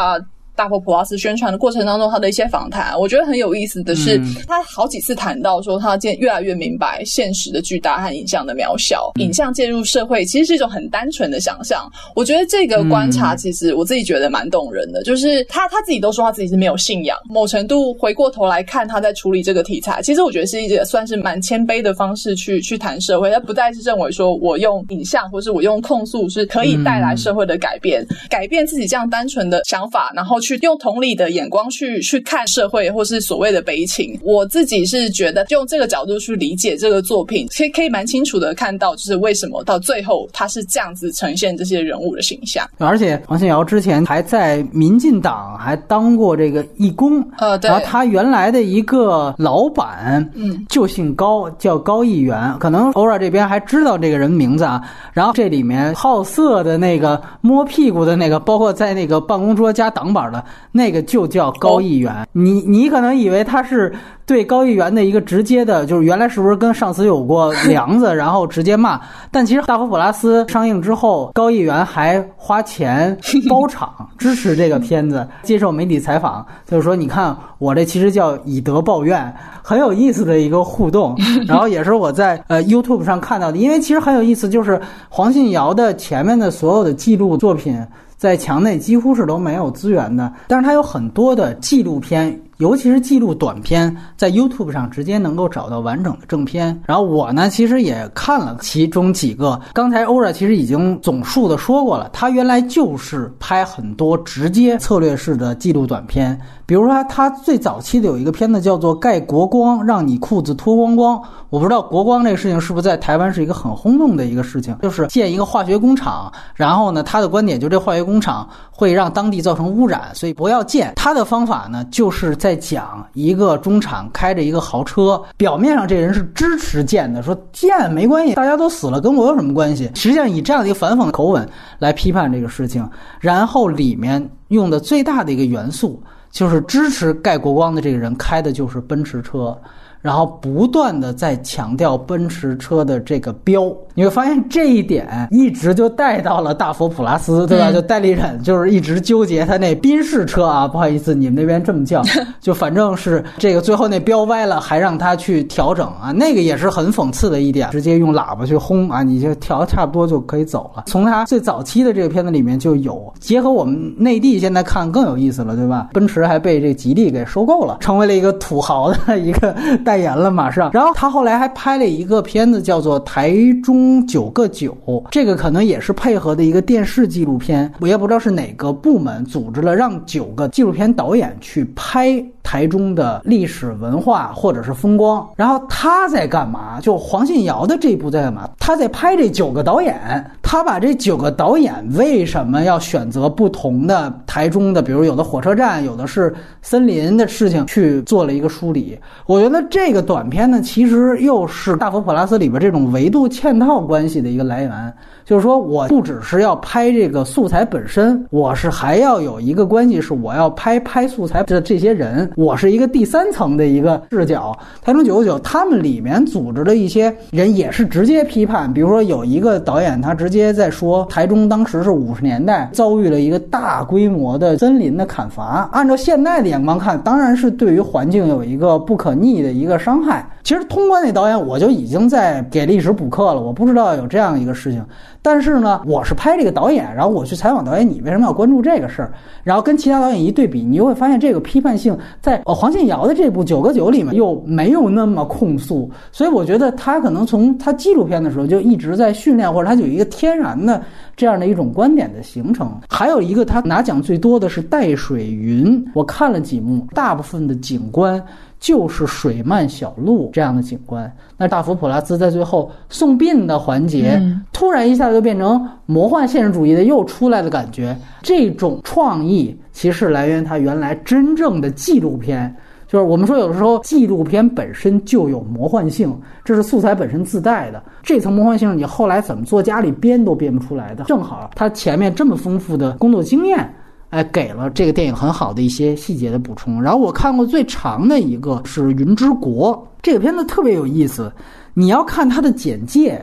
[0.57, 9.11] 大佛普拉斯宣传的过程当中，他的一些访谈，我觉得很有意思的是，他好几次谈到说，他渐越来越明白现实的巨大和影像的渺小。
[9.17, 11.91] 影像介入社会，其实是一种很单纯的想象。
[12.15, 15.03] 我觉得这个观察，其实我自己觉得蛮动人的。
[15.03, 23.29] 就是他他自己都说他自己是没有信仰，某程度回过头来看他在处理这个题材，其实我觉得是一个算是蛮谦卑的方式去去谈社会。
[23.31, 30.39] 他不再是认为说我用影像或是我用控诉是可以带来社会的改变，改变自己这样单纯的想法，然后。
[30.45, 34.19] 去用同理的眼光去去看社会，或是所谓的悲情。
[34.23, 42.69] 我自己是觉得用这个角度去理解这个作品，其实可以蛮清楚的看到，就是为什么到最后他是这样子呈现这些人物的形象。
[42.77, 47.71] 而且黄信尧之前还在民进党还当过这个义工，呃，对。
[47.71, 52.55] 然后他原来的一个老板，嗯，就姓高，叫高议员。
[52.59, 54.83] 可能欧尔这边还知道这个人名字啊。
[55.13, 60.25] 然后这里面好色的那个摸屁股的那个，包括在那个办公桌加挡板。
[60.73, 63.95] 那个就叫高议员，你你可能以为他是
[64.27, 69.01] 对高议员的一个直接的，就是原来是不是跟上司有过 梁子，然后直接骂？
[69.31, 73.17] 但其实《大佛普拉斯》上映之后，高议员还花钱
[73.49, 81.15] 包场支持这个片子，接受媒体采访，就是说，你看我这其实叫以德报怨，很有意思的一个互动。
[81.47, 87.79] 然后也是我在呃 YouTube 上看到的，因为其实很有意思，就是黄信尧的前面的所有的记录作品。
[88.25, 92.41] 在墙内几乎是都没有资源的，但是它有很多的纪录片。
[92.59, 96.81] 尤其是记录短片，在 YouTube 上直接能够找到完整的正片。
[96.87, 99.61] 然后我呢，其实也看了其中几个。
[99.73, 106.39] 刚才欧 a 其实已经总数的说过了，他原来就是拍很多直接策略式的记录短片。
[106.67, 111.17] 比如说，他最早期的有一个片子叫做《盖国光，让你裤子脱光光》。
[111.51, 116.33] 我不知道国光这个事情是不是在台湾是一个很轰动的一个事情，就是建一个化学工厂。
[116.55, 120.95] 然后呢，他的观点就这化学工厂会让当地造成污染，所以不要建。
[120.97, 129.91] 他的方法呢，就是在讲一个中产开着一个豪车，表面上这人是支持建的，说建没关系，大家都死了，跟我有什么关系？
[129.95, 132.87] 实际上以这样的一个反讽口吻来批判这个事情，
[133.19, 139.59] 然后里面用的最大的一个元素就是支持盖国光的这个人开的就是奔驰车。
[140.05, 147.73] 然后不断的在强调奔驰车的这个标，你会发现这一点一直就带到了大佛普拉斯， 对吧？
[147.73, 152.03] 就戴立忍就是一直纠结他那宾士车啊，不好意思，你们那边这么叫，
[152.39, 160.85] 就反正是这个最后那标歪了，还让他去调整啊，那个也是很讽刺的一点，直接用喇叭去轰啊，你就调差不多就可以走了。
[160.87, 165.89] 从他最早期的这个片子里面就有，结合我们内地现在看更有意思了，对吧？
[165.95, 169.94] 奔驰还被这吉利给收购了，成为了一个土豪的一个代。
[169.95, 170.73] 代言了，马上。
[170.73, 173.33] 然后他后来还拍了一个片子，叫做《台
[173.63, 174.77] 中九个九》，
[175.13, 177.73] 这个可能也是配合的一个电视纪录片。
[177.81, 185.25] 我也不知道是哪个部门组织了，让九个纪录片导演去拍台中的历史文化或者是风光。
[185.37, 186.81] 然后他在干嘛？
[186.81, 188.51] 就黄信尧的这一部在干嘛？
[188.59, 189.95] 他在拍这九个导演。
[190.43, 196.33] 他他把这九个导演为什么要选择不同的台中的，比如有的火车站，有的是
[196.63, 198.97] 森林的事情去做了一个梳理。
[199.27, 204.95] 我觉得这这个短片呢，其实又是大佛普拉斯里边这种维度嵌套关系的一个来源。
[205.27, 214.59] 就是说，我不只是要拍这个素材本身，我是还要有一个关系，是我要拍拍素材的这些人，我是一个第三层的一个视角。
[214.83, 230.29] 台中九九他们里面组织的一些人也是直接批判，比如说有一个导演，他直接在说台中当时是五十年代遭遇了一个大规模的森林的砍伐，按照现在的眼光看，当然是对于环境有一个不可逆的一个伤害。
[230.43, 234.85] 其实通关那导演我就已经在给历史补课了，我不知道有这样一个事情。
[235.23, 239.13] 但是呢，我是拍这个导演，然后我去采访导演，你为什么要关注这个事儿？
[239.43, 245.91] 然后跟其他导演一对比，你就会发现这个批判性在呃黄信尧的这部《九个九》里面又没有那么控诉。
[246.13, 250.83] 所以我觉得他可能从他纪录片的时候就一直在训练，或者他有一个天然的
[251.17, 252.71] 这样的一种观点的形成。
[252.91, 258.23] 还有一个他拿奖最多的是《带水云》，我看了几幕，大部分的景观。
[258.65, 261.15] 就是水漫小路这样的景观。
[261.37, 264.19] 那大佛普拉斯在最后送殡的环节，
[264.55, 267.95] 突然一下就变成魔幻现实主义的又出来的感觉。
[268.23, 272.57] 这种创意其实来源于他原来真正的纪录片。
[272.89, 277.83] 就是我们说有的时候纪录片本身就有魔幻性，这是素材本身自带的。
[278.03, 281.05] 这层魔幻性你后来怎么做家里编都编不出来的。
[281.05, 283.69] 正好他前面这么丰富的工作经验。
[284.15, 286.81] 哎，给了这个电影很好的一些细节的补充。
[286.81, 291.33] 然后我看过最长的一个是《云之国》，这个片子特别有意思。
[291.75, 293.21] 你要看它的简介，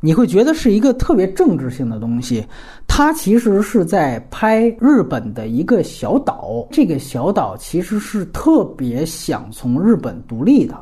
[0.00, 2.44] 你会觉得是一个特别政治性的东西。
[2.88, 10.74] 它其实是在拍日本的一个小岛，这个小岛其实是特别想从日本独立的，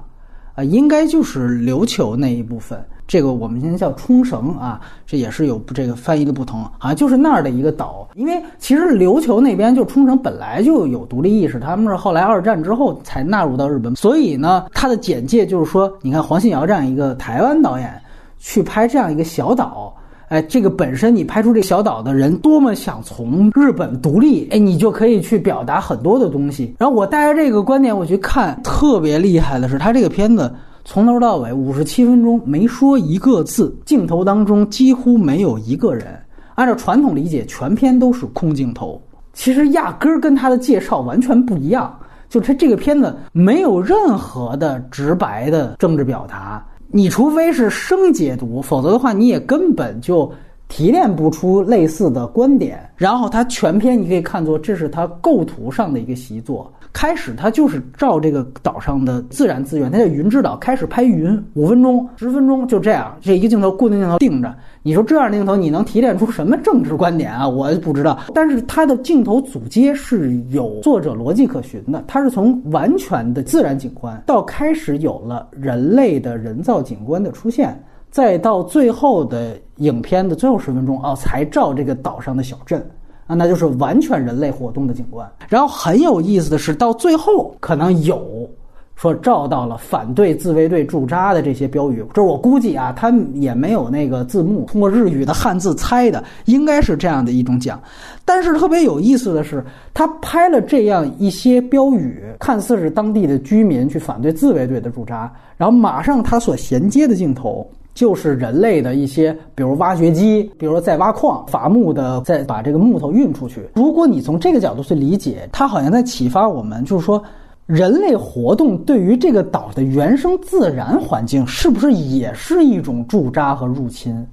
[0.54, 2.82] 啊，应该就是琉球那一部分。
[3.10, 8.08] 这个我们现在叫冲绳啊，这也是有这个翻译的不同，好像就是那儿的一个岛。
[8.14, 13.96] 因为其实琉球那边就冲绳本来就有独立意识，他们是后来二战之后才纳入到日本。
[13.96, 18.00] 所以呢，它的简介就是说，你看黄信尧这样一个台湾导演
[18.38, 19.92] 去拍这样一个小岛，
[20.28, 26.76] 哎，这个本身你拍出这小岛的人多么想从日本独立，哎，你就可以去表达很多的东西。
[26.78, 30.48] 然后我带着这个观点我去看，特别厉害的是他这个片子。
[30.92, 36.18] 从头到尾五十七分钟没说一个字，镜头当中几乎没有一个人。
[36.56, 39.00] 按照传统理解，全片都是空镜头。
[39.32, 41.96] 其实压根儿跟他的介绍完全不一样，
[42.28, 46.66] 就他这个片子没有任何的直白的政治表达。
[46.88, 50.28] 你除非是生解读，否则的话你也根本就
[50.66, 52.80] 提炼不出类似的观点。
[52.96, 56.68] 然后他全篇你可以看作这是他构图上的一个习作。
[56.92, 64.54] 开始他就是照这个岛上的自然资源，他叫云之岛，开始拍云，五分钟、十分钟就这样，这一个镜头固定镜头定着。
[64.82, 67.48] 你说这样的镜头你能提炼出什么政治观点啊？
[67.48, 68.18] 我不知道。
[68.34, 82.84] 但是他的镜头组接是有作者逻辑可循的，他是从完全的自然景观到开始有了人类的人造景观的出现，再到最后的影片的最后十分钟啊，才照这个岛上的小镇。
[83.30, 85.30] 啊，那就是完全人类活动的景观。
[85.48, 88.50] 然后很有意思的是，到最后可能有
[88.96, 92.04] 说照到了反对自卫队驻扎的这些标语。
[92.12, 97.80] 这我估计啊，他也没有那个字幕，通过日语的汉字猜的，应该是这样的一种讲。
[98.24, 99.64] 但是特别有意思的是，
[99.94, 107.64] 他拍了这样一些标语，看似是当地的居民去反对自卫队的驻扎，然后马上他所衔接的镜头。
[107.92, 113.68] 就是人类的一些，比如挖掘机，比如在挖矿，伐木的在把这个木头运出去。
[113.74, 117.22] 如果你从这个角度去理解，它好像在启发我们，就是说，
[117.66, 124.26] 人类活动对于这个岛的原生自然环境，是不是也是一种驻扎和入侵？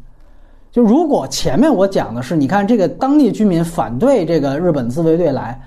[0.72, 5.60] 就如果前面我讲的是，你看这个当地居民反对这个日本自卫队来。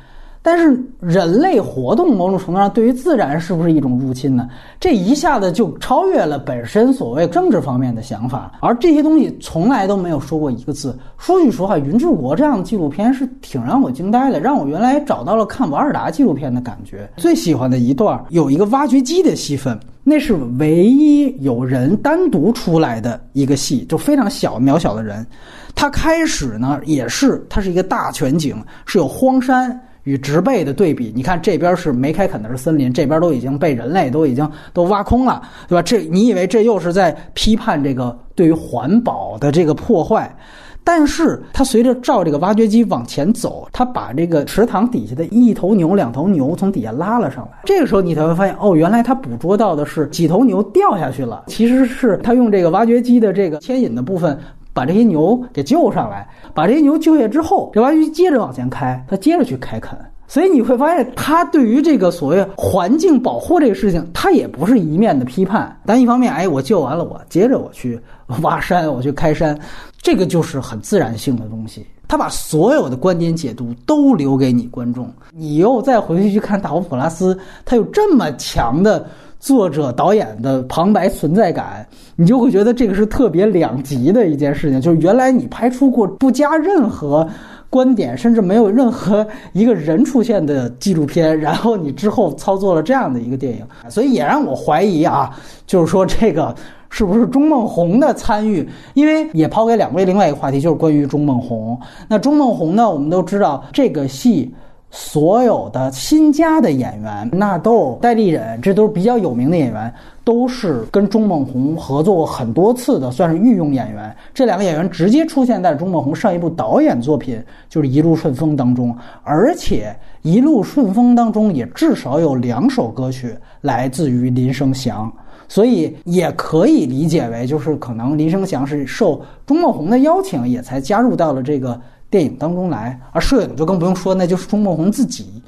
[0.42, 4.48] 但是人类活动某种程度上对于自然是不是一种入侵呢？
[4.80, 10.98] 这一下子就超越了本身所谓政治方面的想法，而这些东西从来都没有说过一个字。
[11.18, 17.06] 说句实话，《云之国》这样的纪录片是挺让我惊呆的，让我原来找到了看瓦尔达纪录片的感觉。
[17.18, 25.26] 最喜欢的一段有一个挖掘机的戏份，那是唯一有人单独出来的一个戏，就非常小渺小的人。
[25.74, 29.78] 他开始呢也是，它是一个大全景，是有荒山。
[30.04, 35.82] 与植被的对比，你看这边是没开垦的是森林，这边都已经被人类都已经都挖空了，对吧？
[35.82, 40.34] 这你以为这又是在批判这个对于环保的这个破坏？
[40.82, 47.58] 但是它随着照这个挖掘机往前走，它把这个池塘底下的一头牛、两头牛从底下拉了上来。
[47.66, 54.36] 这个时候你才会发现，哦，原来它捕捉到的是几头牛掉下去了，其实是它用这个挖掘机的这个牵引的部分。
[54.72, 59.98] 把这些牛给救上来，把这些牛救下之后，这挖掘机接着往前开，他接着去开垦。
[60.26, 65.76] 所以你会发现，他对于这个所谓环境保护这个事情，他也不是一面的批判。
[65.84, 68.00] 但一方面，哎，我救完了，我接着我去
[68.42, 69.58] 挖山，我去开山，
[70.00, 71.84] 这个就是很自然性的东西。
[72.06, 79.04] 他把所有的观点解读都留给你观众，你又再回去去看大佛普拉斯，他有这么强的
[79.40, 84.80] 作者导演的旁白存在感，你就会觉得这个是特别两极的一件事情。
[84.80, 87.28] 就是原来你拍出过不加任何。
[87.72, 95.30] 观点甚至没有任何一个人出现的纪录片，然后你之后操作了这样的一个电影，所以也让我怀疑啊，
[95.68, 96.52] 就是说这个
[96.88, 98.68] 是不是钟孟宏的参与？
[98.94, 101.78] 因为也抛给两位另外一个话题，就是关于钟孟宏。
[102.08, 104.52] 那钟孟宏呢，我们都知道这个戏。
[104.90, 109.92] 所有的新加的演员，纳豆、戴立忍，这都是比较有名的演员，
[110.24, 114.14] 都是跟钟孟宏合作过很多次的，算是御用演员。
[114.34, 118.92] 这两个演员直接出现在钟孟宏上一部导演作品，就是《一路顺风》当中，
[119.22, 119.94] 而且
[120.28, 125.12] 《一路顺风》当中也至少有两首歌曲来自于林生祥，
[125.46, 131.80] 所以也可以理解为，就是可能林生祥是受钟孟宏的邀请，也才加入到了这个。
[132.10, 135.42] 电影当中来，而摄影就更不用说，那就是钟孟宏自己，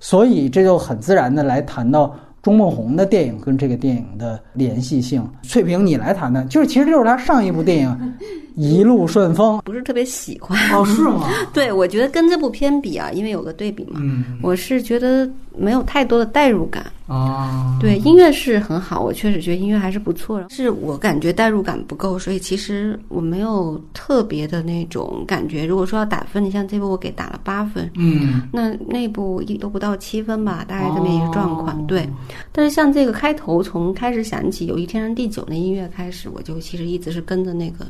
[0.00, 5.24] 所以这就很自然的来谈到钟孟宏的电影跟这个电影的联系性。
[5.42, 8.14] 翠萍，你来谈谈，就是其实就是他上一部电影。
[8.56, 11.28] 一路顺风不是特别喜欢哦，是吗？
[11.52, 17.78] 对，我觉得跟这部片比啊，因为有个对比嘛，嗯我是觉得没有太多的代入感啊。
[17.80, 20.44] 对，音乐是很好，我确实觉得音乐还是不错。
[20.50, 25.64] 是我感觉代入感不够，所以其实我没有特别的那种感觉。
[25.64, 31.86] 如果说要打分，你像这部我给打了八分，嗯，那那部一都不到七分吧，大概这么一个状况。
[31.86, 32.08] 对，
[32.52, 37.86] 但是像这个开头从开始响起有一天地久那音乐开始，我就其实一直是跟着那个。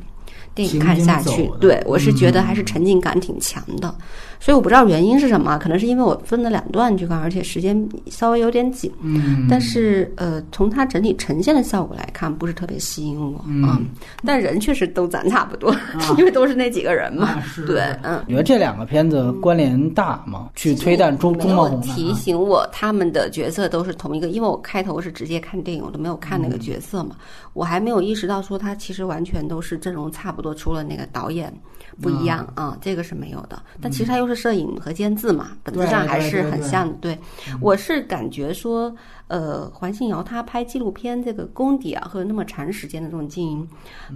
[0.78, 3.94] 看下去，对我是觉得还是沉浸感挺强的，
[4.40, 8.90] 所以我不知道原因是什么，可能是因为我分了两段去看，而且时间稍微有点紧。
[9.00, 13.80] 嗯，但是呃，从它整体呈现的效果来看，不是特别吸引我啊。
[14.24, 15.72] 但人确实都咱差不多，
[16.18, 17.40] 因为都是那几个人嘛。
[17.66, 18.20] 对，嗯。
[18.26, 20.50] 你觉得这两个片子关联大吗？
[20.56, 27.14] 去推断中中国提醒我他们的角色都是同一个，因为我开头是直接看电影，我都没有看那个角色嘛，
[27.52, 30.40] 我还没有意识到说他其实完全都是阵容差不多。
[30.40, 31.52] 多除了那个导演
[32.00, 33.62] 不一样啊，这个是没有的。
[33.80, 36.96] 但其实它又是摄影和监制嘛，本质上还是很像的。
[37.00, 37.18] 对，
[37.60, 38.94] 我是感觉说，
[39.28, 43.68] 呃，黄信尧他拍纪录片这个功底啊，和那么长时间的这种经营，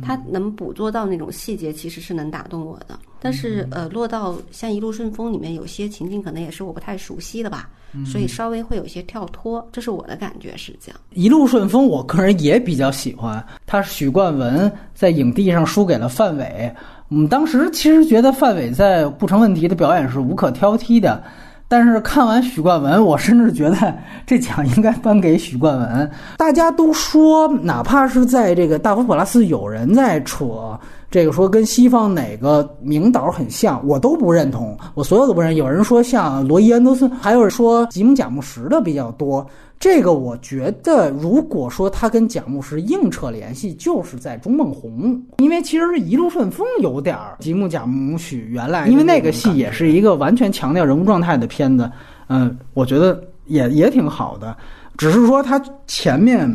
[0.02, 2.98] 他能捕捉到那种细节，其实是能打动我的。
[3.20, 7.70] 但是呃，落到像《一路顺风》里面有些情境，可能也是我不太熟悉的吧，
[8.04, 9.66] 所以稍微会有些跳脱。
[9.72, 11.00] 这是我的感觉是这样。
[11.14, 16.70] 《一路顺风》我个人也比较喜欢，他许冠文在影帝上输给了范伟。
[17.14, 21.22] 我们当时其实觉得范伟在不成问题的表演是无可挑剔的，
[21.68, 23.94] 但是看完许冠文，我甚至觉得
[24.26, 26.10] 这奖应该颁给许冠文。
[26.36, 30.76] 大家都说，哪怕是在这个大佛普拉斯有人在扯。
[31.14, 35.54] 这个说跟西方哪个名导很像，我都不认同，我所有都不认。
[35.54, 39.46] 有人说像罗伊·安德森，还有人说吉姆·贾木什的比较多。
[39.78, 51.88] 这个我觉得，如果说他跟贾木什硬扯联系，就是在中梦红，因为其实一路顺风有点儿吉姆·贾木许原来，因为那个戏也是一个完全强调人物状态的片子，
[52.26, 54.56] 嗯，我觉得也也挺好的，
[54.98, 56.50] 只是说他前面。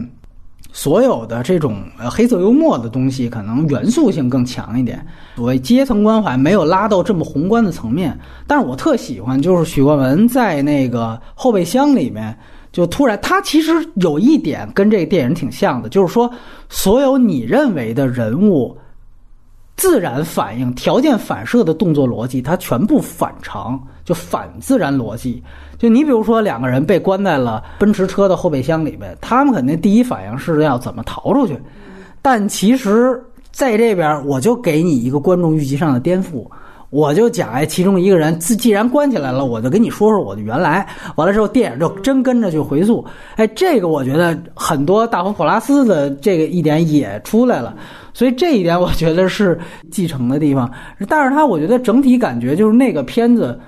[0.72, 5.06] 所有的这种呃黑色幽默的东西，可能元素性更强一点。
[5.36, 12.38] 所谓阶层关怀没有拉到这么宏观的层面，但是我特喜欢，就是许冠文在那个后备箱里面，
[12.72, 16.32] 就突然他其实有一点跟这个电影挺像的，就是说
[16.70, 18.78] 所有你认为的人物
[19.80, 25.42] 自然反应、条件反射的动作逻辑，它全部反常，就反自然逻辑。
[25.78, 31.58] 就你比如说两个人被关在了奔驰车的后备箱里面，他们肯定第一反应是要怎么逃出去。
[32.22, 33.18] 但其实
[33.52, 36.46] 在这边，我就给你一个观众预期上的颠覆，
[36.90, 40.86] 我就讲哎，其中一个人自既然关起来了，我就跟你说说我的原来。
[41.16, 43.06] 完了之后，电影就真跟着去回溯。
[43.38, 47.74] 哎，这个我觉得很多大佛普拉斯的这个一点也出来了，
[48.14, 49.60] 所以这一点我觉得是
[49.92, 50.70] 继承的地方。
[51.08, 53.60] 但是它我觉得整体感觉就是那个片子。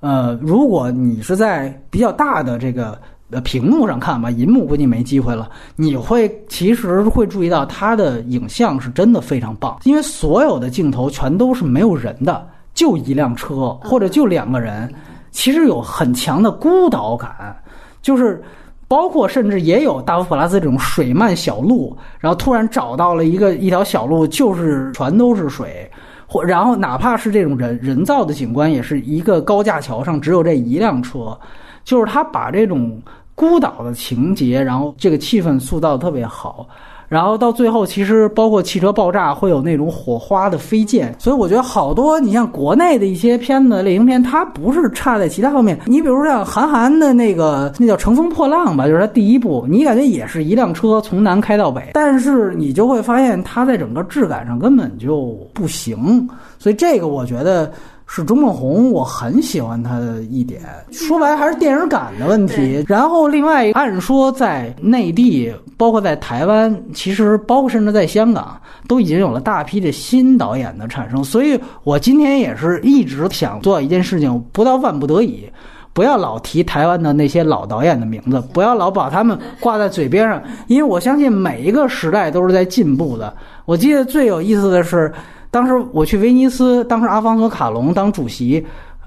[0.00, 2.96] 呃，如果你是在比较大的这个
[3.30, 5.48] 呃屏幕上看吧，银幕估计没机会了。
[5.74, 14.92] 你会其实会注意到它的影像是真的非常棒，因为所有的镜头全都是没有人的，就一辆车或者就两个人，
[15.30, 17.56] 其实有很强的孤岛感，
[18.02, 18.40] 就是
[18.88, 25.90] 包括甚至也有大佛普拉斯这种水漫小路，然后突然找到了一个一条小路，就是全都是水，
[26.26, 31.36] 或然后哪怕是这种人人造的景观，也是一个高架桥上只有这一辆车，
[31.84, 33.00] 就是他把这种
[33.34, 36.68] 孤岛的情节，然后这个气氛塑造的特别好。
[37.08, 45.78] 然后到最后，其实包括汽车爆炸会有那种火花的飞溅，所以我觉得好多你像国内的一些片子类型片，它不是差在其他方面。
[45.86, 56.28] 你比如像韩寒的那个那叫《乘风破浪》吧，就是他第一部，你感觉也是一辆车从南开到北，但是你就会发现它在整个质感上根本就不行。
[56.58, 57.72] 所以这个我觉得。
[58.08, 60.62] 是钟孟宏，我很喜欢他的一点。
[60.92, 62.84] 说白了还是电影感的问题。
[62.86, 71.22] 然后另外，按说在内地，包括在台湾，其实包括甚至在香港，都已经有了大批的新导演的产生。
[71.22, 75.44] 所以我今天也是一直想做一件事情，不到万不得已，
[75.92, 83.34] 不要老提台湾的那些老导演的名字，不要老把他们挂在嘴边上，因为我相信每一个时代都是在进步的。
[83.64, 85.12] 我记得最有意思的是。
[85.56, 88.62] 当时我去威尼斯，当时阿方索卡隆当主席，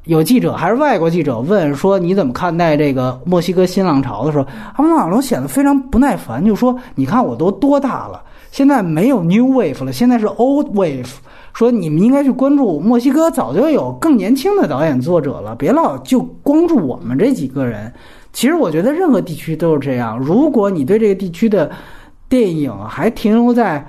[0.05, 11.11] 有记者还是外国记者问说你怎么看待这个墨西哥新浪潮的时候，阿方索卡隆显得非常不耐烦，就说你看我都多大了，现在没有 New Wave 了，现在是 Old Wave，
[11.53, 17.93] 说你们应该去关注墨西哥，早就有更年轻的导演作者了，别老就光注我们这几个人。
[18.33, 21.69] 其实我觉得任何地区都是这样，如果你对这个地区的
[22.27, 23.85] 电影还停留在。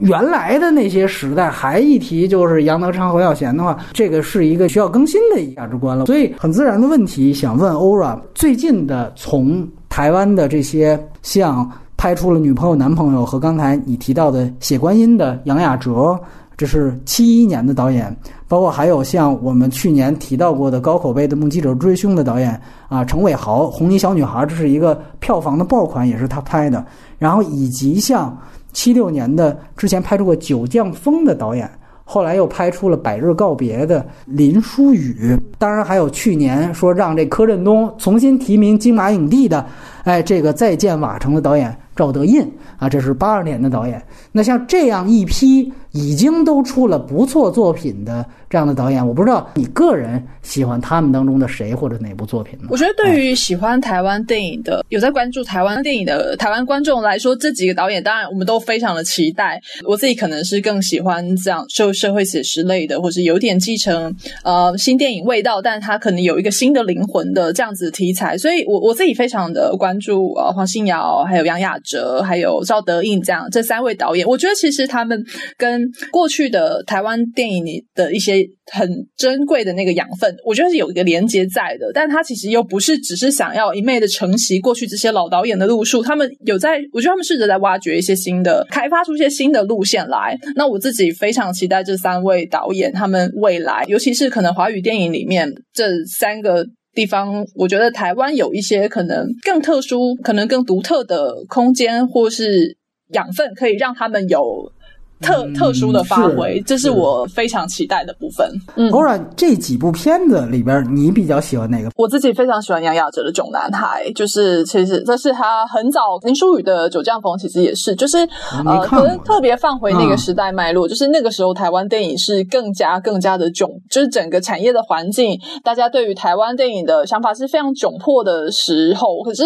[0.00, 6.06] 原来的那些时代还一提就是杨德昌、侯孝贤的话，这个是一个需要更新的价值观了。
[6.06, 16.18] 所以很自然的问题，想问欧 a 最近的从台湾的这些像拍出了女朋友、男朋友和刚才你提到的写观音的杨雅哲，
[16.56, 18.16] 这是七一年的导演，
[18.48, 22.58] 包括还有像我们去年提到过的高口碑的《目击者追凶》的导演
[22.88, 26.82] 啊，程伟豪《红衣小女孩》，这是一个票房的爆款，也是他拍的。
[27.18, 28.36] 然后以及像。
[28.72, 31.70] 七六年的之前拍出过《九降风》的导演，
[32.04, 39.64] 后来又拍出了《百日告别》的林书宇，当然还有去年说让这柯震东重新提名金马影帝的，
[40.04, 44.02] 哎，这个《再见瓦城》的导演赵德胤啊，这是八二年的导演。
[44.32, 48.24] 那像这样一批已经都出了不错作品的。
[48.52, 52.66] 这样的导演，我不知道你个人喜欢他们当中的谁或者哪部作品呢？
[52.68, 59.58] 我觉得对于喜欢台湾电影的、有在关注台湾电影的台湾观众来说，这几个导演当然我们都非常的期待。
[59.86, 64.14] 我自己可能是更喜欢这样社社会写实类的，或者有点继承
[64.44, 68.36] 呃新电影味道，但它可能有一个新的灵魂的这样子题材。
[68.36, 74.26] 所以，我我自己非常的关注呃黄信尧、还有杨雅哲、还有赵德胤这样这三位导演。
[74.26, 75.22] 我觉得其实他们
[75.58, 90.38] 跟过去的台湾电影里的一些很珍贵的那个养分，我觉得是有一个连接在的，但他其实又不是只是想要一昧的承袭过去这些老导演的路数，他们有在，我觉得他们试着在挖掘一些新的，开发出一些新的路线来。
[90.56, 102.76] 那我自己非常期待这三位导演他们未来，尤其是可能华语电影里面这三个地方，我觉得台湾有一些可能更特殊、可能更独特的空间或是
[103.12, 104.72] 养分，可以让他们有。
[105.22, 108.50] 特特殊的发挥，这是我非常期待的部分。
[108.74, 111.90] 嗯，偶然这几部片子里边，你比较喜欢哪个？
[111.96, 118.18] 我自己非常喜欢杨雅哲的《囧男孩》，就是其实这是他很早林书宇的《九降风》，其实也是，就是
[118.66, 129.22] 呃，可能特别放回那个时代脉络，就是那个时候台湾电影是更加更加的囧，就是整个产业的环境，大家对于台湾电影的想法是非常窘迫的时候。
[129.22, 129.44] 可是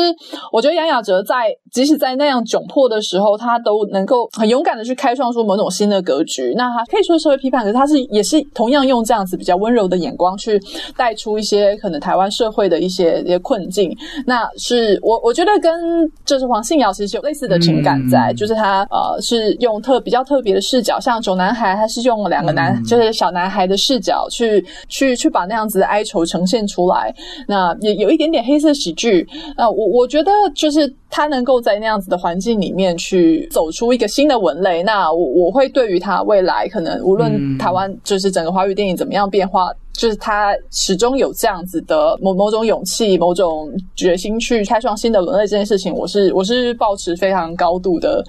[0.53, 5.66] 我觉得杨雅哲在即使在那样窘迫的时候，他都能够很勇敢的去开创出某种。
[5.71, 10.61] 新的格局，那他可以说社会批判，可是他是也是同样用这样子比较温柔的眼光去
[10.97, 13.91] 带出一些可能台湾社会的一些一些困境。
[14.25, 27.13] 那是我我觉得跟就是黄信尧其实有类似的情感在，就是他呃是用特比较特别的视角，像种男孩，他是用两个男就是小男孩的视角去去去把那样子的哀愁呈现出来。
[27.49, 29.27] 那也有一点点黑色喜剧。
[29.57, 34.83] 那我我觉得就是他能够在那样子的环境里面去走出一个新的文类。
[34.85, 35.56] 那我我。
[35.57, 48.23] 会对于他未来可能无论台湾就是整个华语电影怎么样变化，就是他始终有这样子的某某种勇气、某种决心去开创新的轮类这件事情，我是我是保持非常高度的，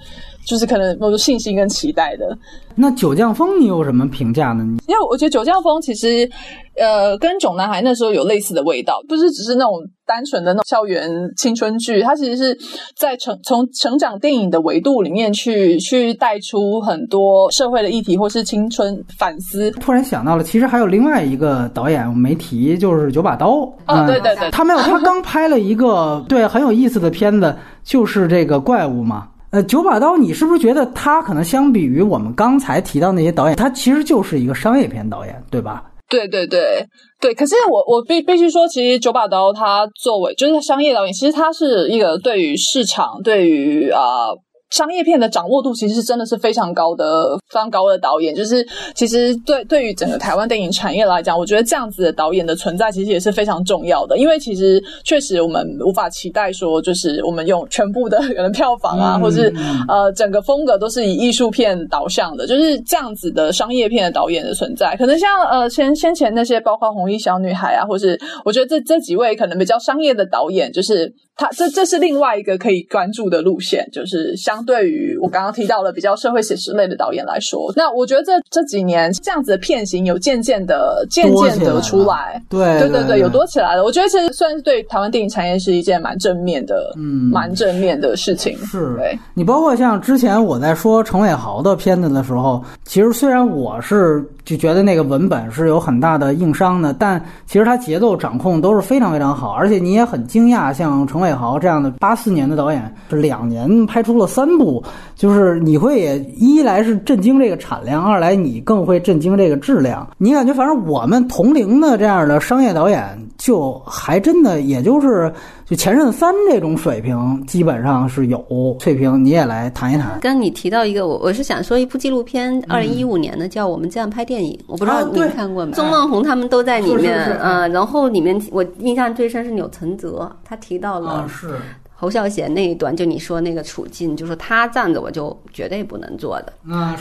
[0.46, 2.36] 就是可能某种信心跟期待的。
[2.74, 4.64] 那九降风你有什么评价呢？
[4.86, 6.30] 因为我觉得九降风其实
[6.76, 9.82] 呃跟囧男孩那时候有类似的味道，不是只是那种。
[10.08, 12.58] 单纯的那种校园青春剧，它其实是
[12.96, 19.70] 在成从成长电影的维度里面去去带出很多社会的议题，或是青春反思。
[19.72, 23.48] 突然想到了，其实还有另外一个个导演我没提，就是九把刀。
[23.86, 29.28] 哦，对对对，他没有，他刚拍了一个对很有意思的片子，就是这个怪物嘛。
[29.50, 35.84] 呃，九把刀，你是不是觉得他可能相比于我们刚才提到那些导演，他其实就是一个商业片导演，对吧？
[36.08, 36.86] 对对对
[37.20, 37.34] 对。
[37.34, 44.28] 可是我我必必须说，其实九把刀他作为就是商业导演，其实他是一个对于市场，对于啊。
[44.70, 48.34] 商业片的掌握度其实是真的是非常高的，非常高的导演。
[48.34, 54.18] 就是其实对对于整个台湾电影产业来讲，我觉得这样子的导演的存在其实也是非常重要的。
[54.18, 59.52] 因为其实确实我们无法期待说，就是我们用全部的 可能票房啊，或是
[59.88, 64.94] 呃整个风格都是以艺术片导向的，就是这样子的商业片的导演的存在。
[64.96, 74.58] 可能像呃先先前那些包括红衣小女孩啊，或是我觉得这这几位可能比较商业的导演，就是他这这是另外一个可以关注的路线，就是相。
[74.66, 83.84] 对于我刚刚提到的比较社会写实类的导演来说，那我觉得这这几年这样子的片型有渐渐的渐渐的出来，对对对对，有多起来了。
[83.84, 88.58] 我觉得其实算是对台湾电影产业是一件蛮正面的，嗯，蛮正面的事情。
[88.66, 88.98] 是，
[89.32, 104.26] 你包括像之前我在说程伟豪的片子的时候，其实虽然我是就觉得那个文本是有很大的硬伤的，但其实他节奏掌控都是非常非常好，而且你也很惊讶，像程伟豪这样的八四年的导演，是两年拍出了。
[104.26, 104.82] 三部
[105.14, 110.08] 就是你会也一来是震惊这个产量，二来你更会震惊这个质量。
[110.18, 115.32] 你感觉反正我们同龄的这样的商业导演，就还真的也就是
[115.68, 118.42] 就前任三这种水平，基本上是有。
[118.80, 120.18] 翠萍，你也来谈一谈。
[120.18, 125.72] 刚你提到一个，我我是想说一部纪录片，二零一五年的叫《我们这样拍电影》，我不知道你看过没？
[125.72, 131.50] 钟梦红他们都在里面，嗯，然后里面我印象最深是钮承泽，他提到了是。
[132.00, 136.52] 侯孝贤那一段，就你说那个处境，就说他站着我就绝对不能坐的，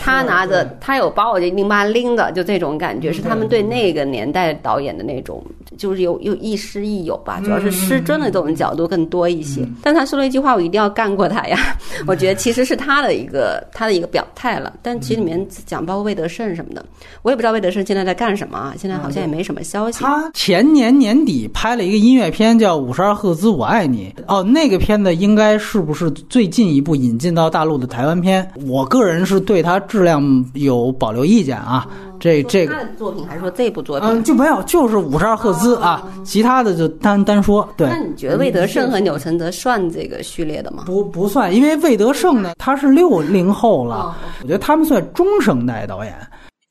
[0.02, 5.46] 他拿着他有把我这拎巴拎的，就这种感觉是他们对那个年代导演的那种，
[5.78, 9.64] 就是有有亦师亦友吧，主要是师尊的这种角度更多一些。
[9.84, 11.78] 但他说了一句话，我一定要干过他呀！
[12.08, 14.74] 我觉得其实是他的一个他的一个表态了。
[14.82, 16.84] 但其实里面讲包括魏德胜什么的，
[17.22, 20.04] 我也不知道魏德胜现在在干什么啊，现在好像也没什么消息。
[20.04, 24.87] 他前年年底拍了一个音乐片叫《五十二赫兹我爱你》，哦，那个。
[24.88, 28.50] 片子应该是不是最近一部引进到大陆的台湾片？
[28.66, 30.24] 我个人是对它质量
[30.54, 31.86] 有保留意见啊。
[32.22, 34.08] 这这个作品还是说这部作品？
[34.08, 37.68] 嗯，就没有，就是五十二赫兹啊，其他的就单单说。
[37.76, 40.84] 对，那你觉得魏德胜和钮承泽算这个序列的吗？
[40.86, 46.16] 不不算，因为魏德胜呢，他是六零后了，我觉得他们算中生代导演。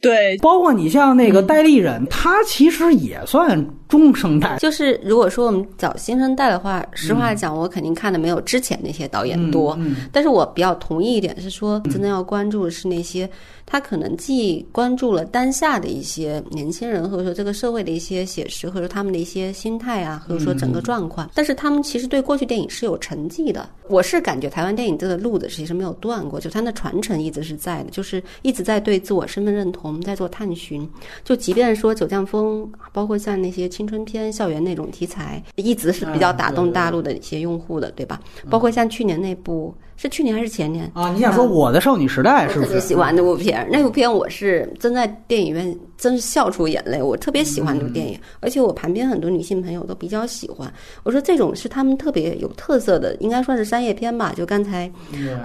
[0.00, 4.56] 对，包括你像那个戴立忍，他其实也算中生代。
[4.58, 9.76] 就是如果说我们找新生代的话，实话讲，我肯定看的没有之前那些导演多。
[10.12, 13.28] 但是我比较同意一点是说，真的要关注的是那些。
[13.68, 23.68] 他可能既关注了当下的一些年轻人，或者说这个社会的一些写实，或者说他们的一些心态啊，或者说整个状况，但是他们其实对过去电影是有成绩的。
[23.88, 30.88] 我是感觉台湾电影这个路子其实没有断过，就它的传承一直是在的，就是一直在对自我身份认同在做探寻。
[31.24, 38.20] 就即便说《九降风》，包括像那些青春片、校园那种题材，一直是比较打动大陆的一些用户的，对吧？
[38.48, 39.74] 包括像去年那部。
[39.98, 41.10] 是去年还是前年啊？
[41.14, 42.66] 你想说我的少女时代是不是？
[42.66, 47.02] 特别喜欢那部片，那部片我是真在电影院真是笑出眼泪。
[47.02, 50.70] 我特别喜欢那部电影，而且我旁边很多女性朋友都比较喜欢。
[51.02, 54.34] 我说这种是他们特别有特色的，应该算是商业片吧。
[54.36, 54.92] 就刚才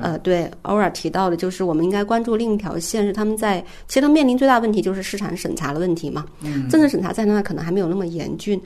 [0.02, 6.26] 呃对偶尔提到的，就是我们应该关注另一条线，是他们在其实他们面临最大问题就是市场审查的问题嘛。
[6.70, 8.60] 政治审查在那可能还没有那么严峻。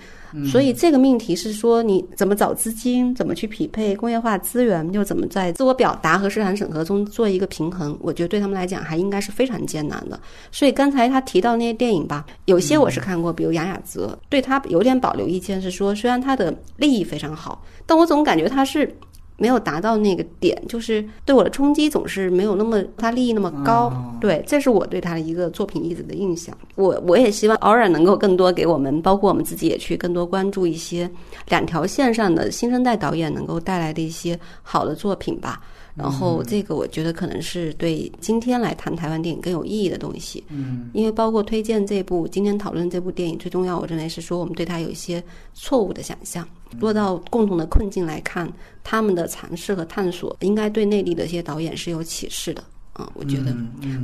[0.51, 7.97] 所以这个命题是说，你怎么找资金，怎么去匹配工业化资源，又怎么在自我表达和市场审核中做一个平衡？
[8.01, 10.19] 我觉得对他们来讲还应该是非常艰难的。
[10.51, 18.93] 所以刚才他提到那些电影吧，有些我是看过，比如杨雅泽，对他有点保留意见，是说虽然他的利益非常好，但我总感觉他是。
[19.38, 23.91] 没有达到那个点，就是对我的冲击总是没有那么他利益那么高。
[24.22, 26.57] 对，这是我对他的一个作品一直的印象。
[26.76, 31.10] 我我也希望偶尔能够更多给我们，包括我们自己也去更多关注一些
[31.49, 35.62] 两条线上的新生代导演能够带来的一些好的作品吧。
[35.95, 40.44] 然后这个我觉得可能是对今天来谈台湾电影更有意义的东西。
[40.49, 46.45] 嗯，因为包括推荐这部今天讨论这部电影，最重要我认为是说我们对他有一些错误的想象。
[46.80, 48.52] 落到共同的困境来看，
[48.84, 52.64] 他们的尝试和探索，应该对内地的一些导演是有启示的。
[52.93, 53.11] 啊！
[53.14, 53.53] 我觉得，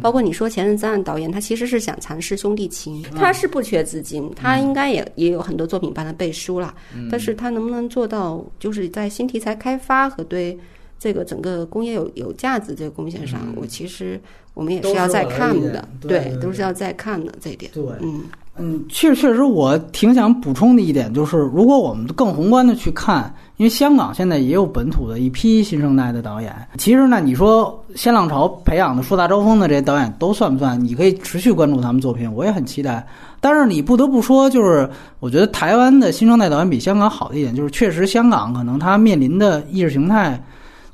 [0.01, 6.75] 包括你说前任三的导演，他其实是想尝试兄弟情，他是不缺资金，他应该也也有很多作品帮他背书了，
[7.09, 10.59] 但是他能不能做到，就是在新题材开发和对
[10.99, 14.19] 这个整个工业有有价值这个贡献上，我其实
[14.53, 18.25] 我们也是要再看的，对，都是要再看的这一点，对，嗯。
[18.57, 26.53] 嗯，确确实，我挺想补充的一点就是，如果我们更宏观的去看，因为香港现在也有本土的一批新生代的导演。
[26.77, 30.79] 其实呢，你说新浪潮培养的、树大招风的这些导演都算不算？
[30.83, 33.07] 你可以持续关注他们作品，我也很期待。
[33.39, 34.87] 但是你不得不说，就是
[35.21, 40.39] 我觉得台湾的新生代导演比香港好的一点，就是确实香港可能他面临的意识形态，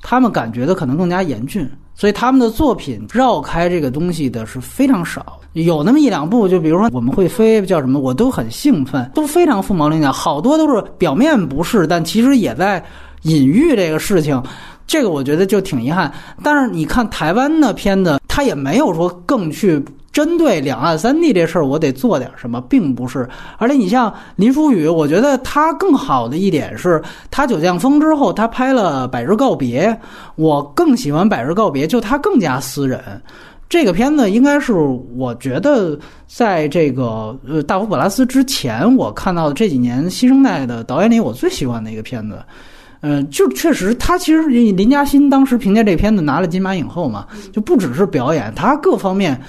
[0.03, 1.67] 他们感觉的可能更加严峻。
[1.97, 12.81] 所以他们的作品绕开这个东西的是非常少，有那么一两部，就比如说我们会飞叫什么，我都很兴奋，都非常凤毛麟角，好多都是表面不是，但其实也在
[13.23, 14.39] 隐喻这个事情，
[14.85, 16.13] 这个我觉得就挺遗憾。
[16.43, 19.83] 但是你看台湾的片子，他也没有说更去。
[20.17, 23.29] 针对两岸三地这事儿，我得做点什么，并不是。
[23.59, 26.99] 而且你像林书宇，我觉得他更好的一点是，
[27.29, 29.91] 他《九降风》之后，他拍了《百日告别》，
[30.35, 32.99] 我更喜欢《百日告别》，就他更加私人。
[33.69, 35.95] 这个片子应该是我觉得
[36.25, 42.39] 在这个呃大佛普拉斯之前，我看到的这几年新生代的导演里，我最喜欢的一个片子。
[43.01, 49.39] 嗯，就确实，他其实林嘉欣当时凭借这片子拿了金马影后嘛，就不只是表演，他各方面。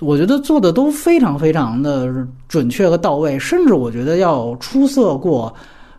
[0.00, 2.12] 我觉得做的都非常非常的
[2.48, 5.54] 准确和到位，甚至我觉得要出色过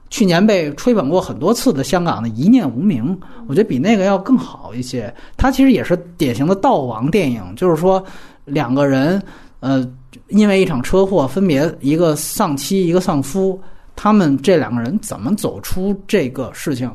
[0.10, 3.18] 去年被吹捧过很多次的香港的一念无名，
[3.48, 5.14] 我觉得比那个要更好一些。
[5.38, 8.04] 它其实也是典型的悼亡电影，就是说
[8.44, 9.22] 两个人
[9.62, 9.90] 呃
[10.28, 13.60] 因为一场车祸分别一个丧妻一个丧夫，
[13.96, 16.92] 他们这两个人怎么走出这个事情？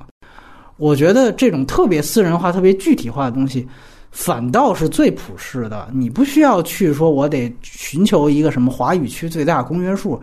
[0.76, 3.66] 我觉得这种特别私人化、特别具体化的东西。
[4.10, 10.20] 反倒是最普世的，你不需要去说，我得寻求一个什么华语区最大公约数，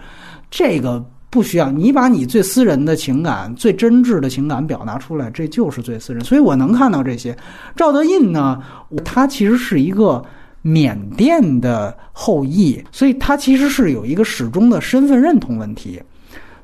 [0.51, 1.72] 这个不需要。
[1.72, 6.23] 你把你最私人的情感、最真挚的情感表达出来，这就是最私人。
[6.23, 7.35] 所以我能看到这些。
[7.76, 8.61] 赵德胤呢，
[9.05, 10.23] 他其实是一个
[10.61, 16.01] 缅甸的后裔，所以他其实是有一个始终的身份认同问题。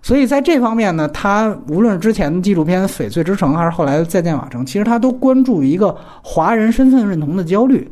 [0.04, 7.90] 所以在这方面呢，他无论是之前的纪录片《翡翠之城》，还是后来的《再见瓦城》，其实他都关注一个华人身份认同的焦虑。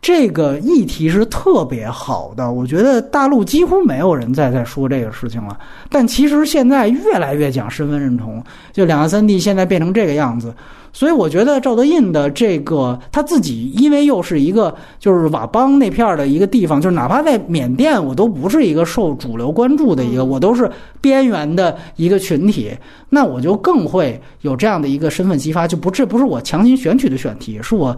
[0.00, 5.58] 这个议题是特别好的，我觉得大陆几乎没有人再在说这个事情了。
[5.90, 8.42] 但其实现在越来越讲身份认同，
[8.72, 10.54] 就两岸三地现在变成这个样子。
[10.92, 20.70] 所以我觉得赵德胤的这个他自己，因为又是一个就是佤邦那片儿的一个地方，就是哪怕在缅甸，我都不是一个受主流关注的一个，我都是
[21.02, 22.70] 边缘的一个群体，
[23.10, 27.94] 那我就更会有这样的一个身份激发，就不这不是我强行选取的选题，是我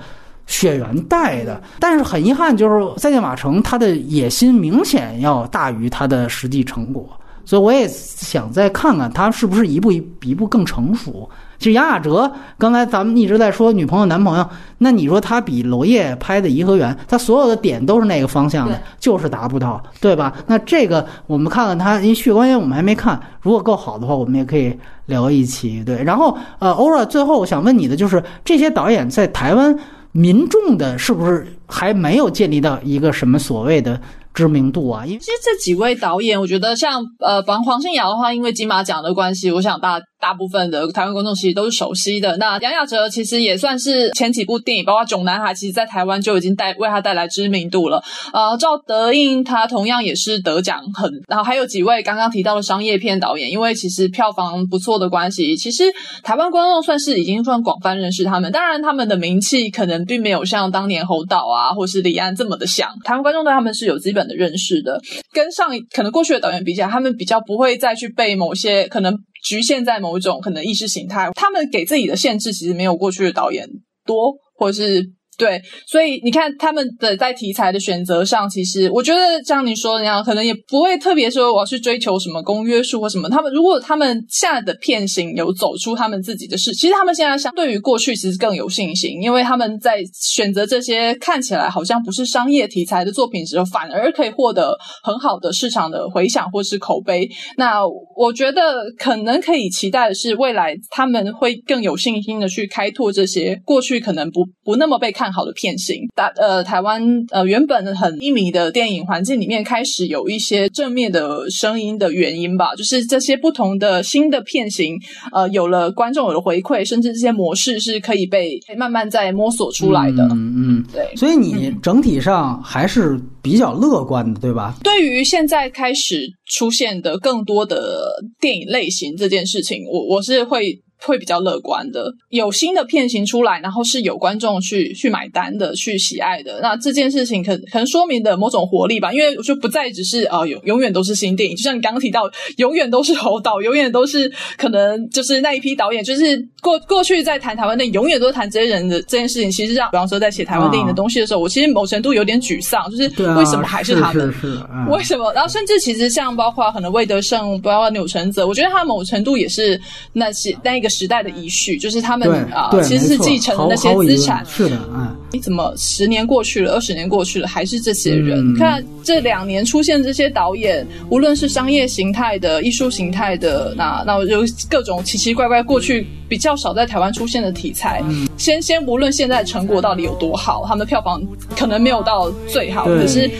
[0.48, 1.62] 血缘带的。
[1.78, 7.08] 但是很遗憾，就是再见马城，他的野心明显要大于他的实际成果，
[7.44, 11.30] 所以我也想再看看他是不是一步一一步更成熟。
[11.58, 14.48] 其实杨雅哲刚才咱们一直在说女朋友男朋友，
[14.78, 20.32] 那你说他比娄烨拍的《颐和园》，他所有的点都是那个方向的，就是达不到，对吧？
[20.46, 24.72] 那这个我们看看他，因为《血观音》我们还没看，如果够好的话，我们也可以
[25.06, 25.82] 聊一期。
[25.84, 29.76] 对，然后呃，欧若，最后我想问你的就是，这些导演在台湾
[30.12, 34.01] 民众的是不是还没有建立到一个什么所谓的？
[34.35, 42.36] 知名度啊，因为其实这几位导演，我觉得像呃，黄黄信尧的话，因为金马奖的关系，我想大大部分的台湾观众其实都是熟悉的。
[42.36, 48.01] 那杨雅哲其实也算是前几部电影，包括《囧男孩》，其实在台湾就已经带为他带来知名度了。
[48.32, 55.82] 呃，赵德胤他同样也是得奖很，然后还有几位刚刚提到的商业片导演，因为其实票房不错的关系，其实
[56.23, 58.53] 台湾观众算是已经算广泛认识他们。
[58.53, 62.89] 当然，他们的名气可能并没有像当年侯导啊，啊或是李安这么的想。
[63.05, 64.28] 台湾观众对他们是有基本。
[64.28, 65.01] 的认识的，
[65.32, 73.66] 跟上可能过去的导演比起来，他们比较不会再去被某些可能局限在某一种可能意识形态，他们给自己的限制其实没有过去的导演
[74.05, 75.02] 多，或者是。
[75.39, 83.28] 对，所以你看他们的在题材的选择上，其实我觉得像你说的那样，可能也不会特别说我要去追求什么公约数或什么。
[83.31, 97.28] 他们如果他们现在的片型有走出他们自己的事，其实他们现在相对于过去其实更有信心，因为他们在选择这些看起来好像不是商业题材的作品时候，反而可以获得很好的市场的回响或是口碑。
[97.56, 97.82] 那
[98.16, 105.27] 我觉得可能可以期待的是，未来他们会更有信心的去开拓这些过去可能不不那么被看。
[105.32, 114.96] 好的片型，大呃，台湾呃原本很低迷的电影环境里面，开始有一些正面的声音的原因吧，就是这些不同的新的片型，
[115.32, 120.24] 呃，有了观众有了回馈，甚至这些模式是可以被慢慢在摸索出来的。
[120.32, 121.14] 嗯嗯，对。
[121.16, 124.74] 所以你整体上还是比较乐观的，对吧？
[124.82, 130.80] 对于现在开始出现的更多的电影类型这件事情，我我是会。
[131.00, 132.12] 会比较乐观的。
[132.30, 139.12] 有新的片型出来，然后是有观众去去买单的、去喜爱的，那这件事情可可能说明的某种活力吧。
[139.12, 142.22] 因为就不再只是啊，永永远都是新电影，就像你刚刚提到，
[142.56, 149.50] 永远都是侯导，永远都是可能就是那一批导演，就是过过去在谈台湾电影，永远都是谈这些人的这件事情。
[149.50, 153.02] 其实让比方说在写台湾电影的东西的时候，我其实某程度有点沮丧，就是
[153.34, 154.32] 为什么还是他们？
[154.32, 154.60] 是
[154.90, 155.32] 为什么？
[155.32, 159.80] 然后甚至其实像包括可能魏德胜，包括钮承泽，我觉得他某程度也是
[160.12, 164.44] 那些那一个时代的遗绪，就是他们啊，其实是继承的那些资产。
[164.47, 165.15] 是的，嗯。
[165.31, 168.55] 你怎么十年过去了，二十年过去了，还是这些人？
[168.56, 178.02] 看这两年出现这些导演，无论是商业形态的、艺术形态的，那那有各种奇奇怪怪，过去比较少在台湾出现的题材。
[178.39, 181.23] 先先无论现在成果到底有多好，他们的票房
[181.55, 183.31] 可能没有到最好，可是。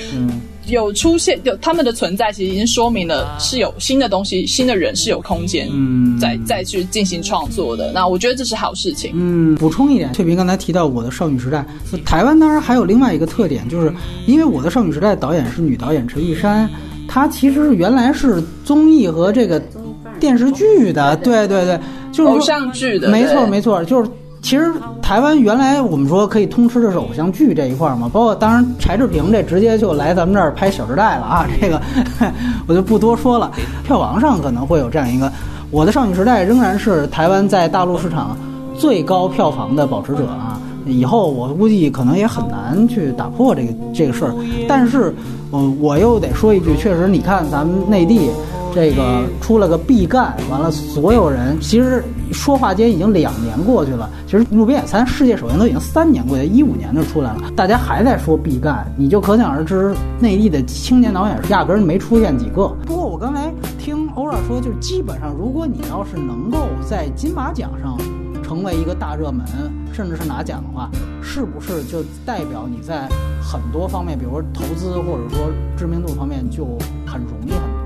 [0.69, 7.93] 有出现，有他们的存在，其实已经说明了是有新的东西、新的人是有空间，嗯，再再去进行创作的。
[7.93, 9.13] 那我觉得这是好事情。
[9.15, 11.65] 嗯，补充一点，翠萍刚才提到我的少女时代，
[12.05, 13.93] 台湾当然还有另外一个特点，就是
[14.27, 16.69] 因为我的少女时代导演是女导演陈玉珊，
[17.09, 19.63] 她其实原来是综艺和这个
[20.21, 21.79] 电视剧的，对对对，
[22.13, 24.11] 就是偶像剧的，没错没错，就是。
[24.41, 31.81] 其实台湾原来我们说可以通吃的是偶像剧这一块嘛，包括当然柴智屏这直接就来咱们这儿拍《小时代》了啊， 这个
[32.67, 33.51] 我就不多说了。
[33.85, 35.27] 票房上可能会有这样一个，
[35.71, 38.37] 《我的少女时代》仍然是台湾在大陆市场
[38.77, 40.59] 最高票房的保持者啊。
[40.87, 44.33] 以后我估计可能也很难去打破这个这个事儿。
[44.67, 45.15] 但是，
[45.53, 48.31] 嗯，我又得说一句，确实，你看咱们内地。
[48.75, 54.09] 这个出了个毕赣，完了，所有人其实说话间已经两年过去了。
[54.27, 62.69] 其实《路边野餐》世界首映都已经三年过去，一五年就出来了，大家还在说毕赣，你就可想而知，内地的青年导演压根儿没出现几个。
[62.87, 67.99] 不过我刚才听欧尔说，就是基本上，如果你要是能够在金马奖上
[68.43, 69.47] 成为一个大热门，
[69.93, 70.91] 甚至是拿奖的话，
[71.23, 73.09] 是不是就代表你在
[73.43, 76.65] 很多方面，比如说投资或者说知名度方面就
[77.07, 77.78] 很容易很？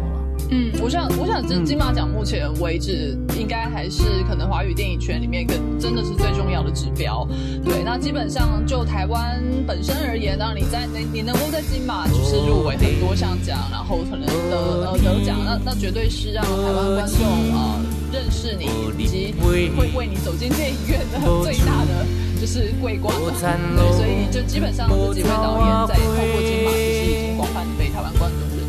[0.54, 7.26] 嗯，我想，我想，这金马奖目前为止，应该还是可能华语电影圈里面，更真的是最重要的指标。
[7.64, 17.24] 对，那基本上就台湾本身而言，当然你在你你能够在金马就是入围很多项奖，然后可能得呃得奖，那那绝对是让台湾观众
[17.56, 17.80] 啊
[18.12, 18.68] 认识你，
[19.02, 22.04] 以及会为你走进电影院的最大的
[22.38, 23.16] 就是桂冠。
[23.16, 28.61] 对，所以就基本上这几位导演在透过金马，其实已经广泛被台湾观众。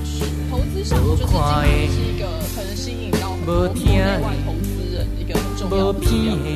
[0.84, 3.80] 上就是金马是一个可能吸引到很多国内
[4.22, 6.00] 外投资人一个很重要的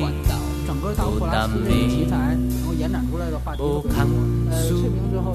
[0.00, 0.36] 管道。
[0.66, 3.98] 整个大普拉斯的题材，然后延展出来的话题都很多。
[4.50, 5.32] 呃，翠屏之后，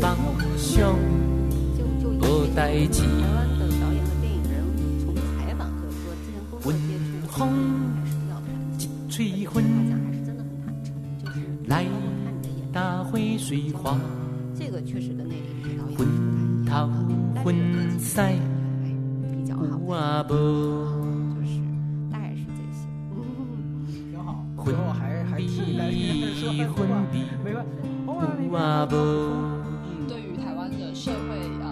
[1.75, 2.19] 就就以
[3.19, 4.37] 台湾的导演和电影。
[4.45, 4.61] 人
[5.03, 7.33] 从采访和说之前工作接触，还
[8.05, 8.53] 是要谈。
[9.65, 10.93] 大家还是真的很坦诚，
[11.25, 11.33] 就是
[12.23, 12.69] 看你的演技。
[14.55, 15.33] 这个确实跟内
[15.63, 16.07] 地导演不太一
[18.37, 18.52] 样。
[19.69, 19.77] 好，
[21.35, 21.59] 就是
[22.11, 22.87] 大概是这些。
[23.87, 25.91] 挺好，最后 还还替大家
[26.35, 27.01] 说很多话，
[27.43, 27.69] 没关系。
[30.07, 31.62] 对于台湾的社会。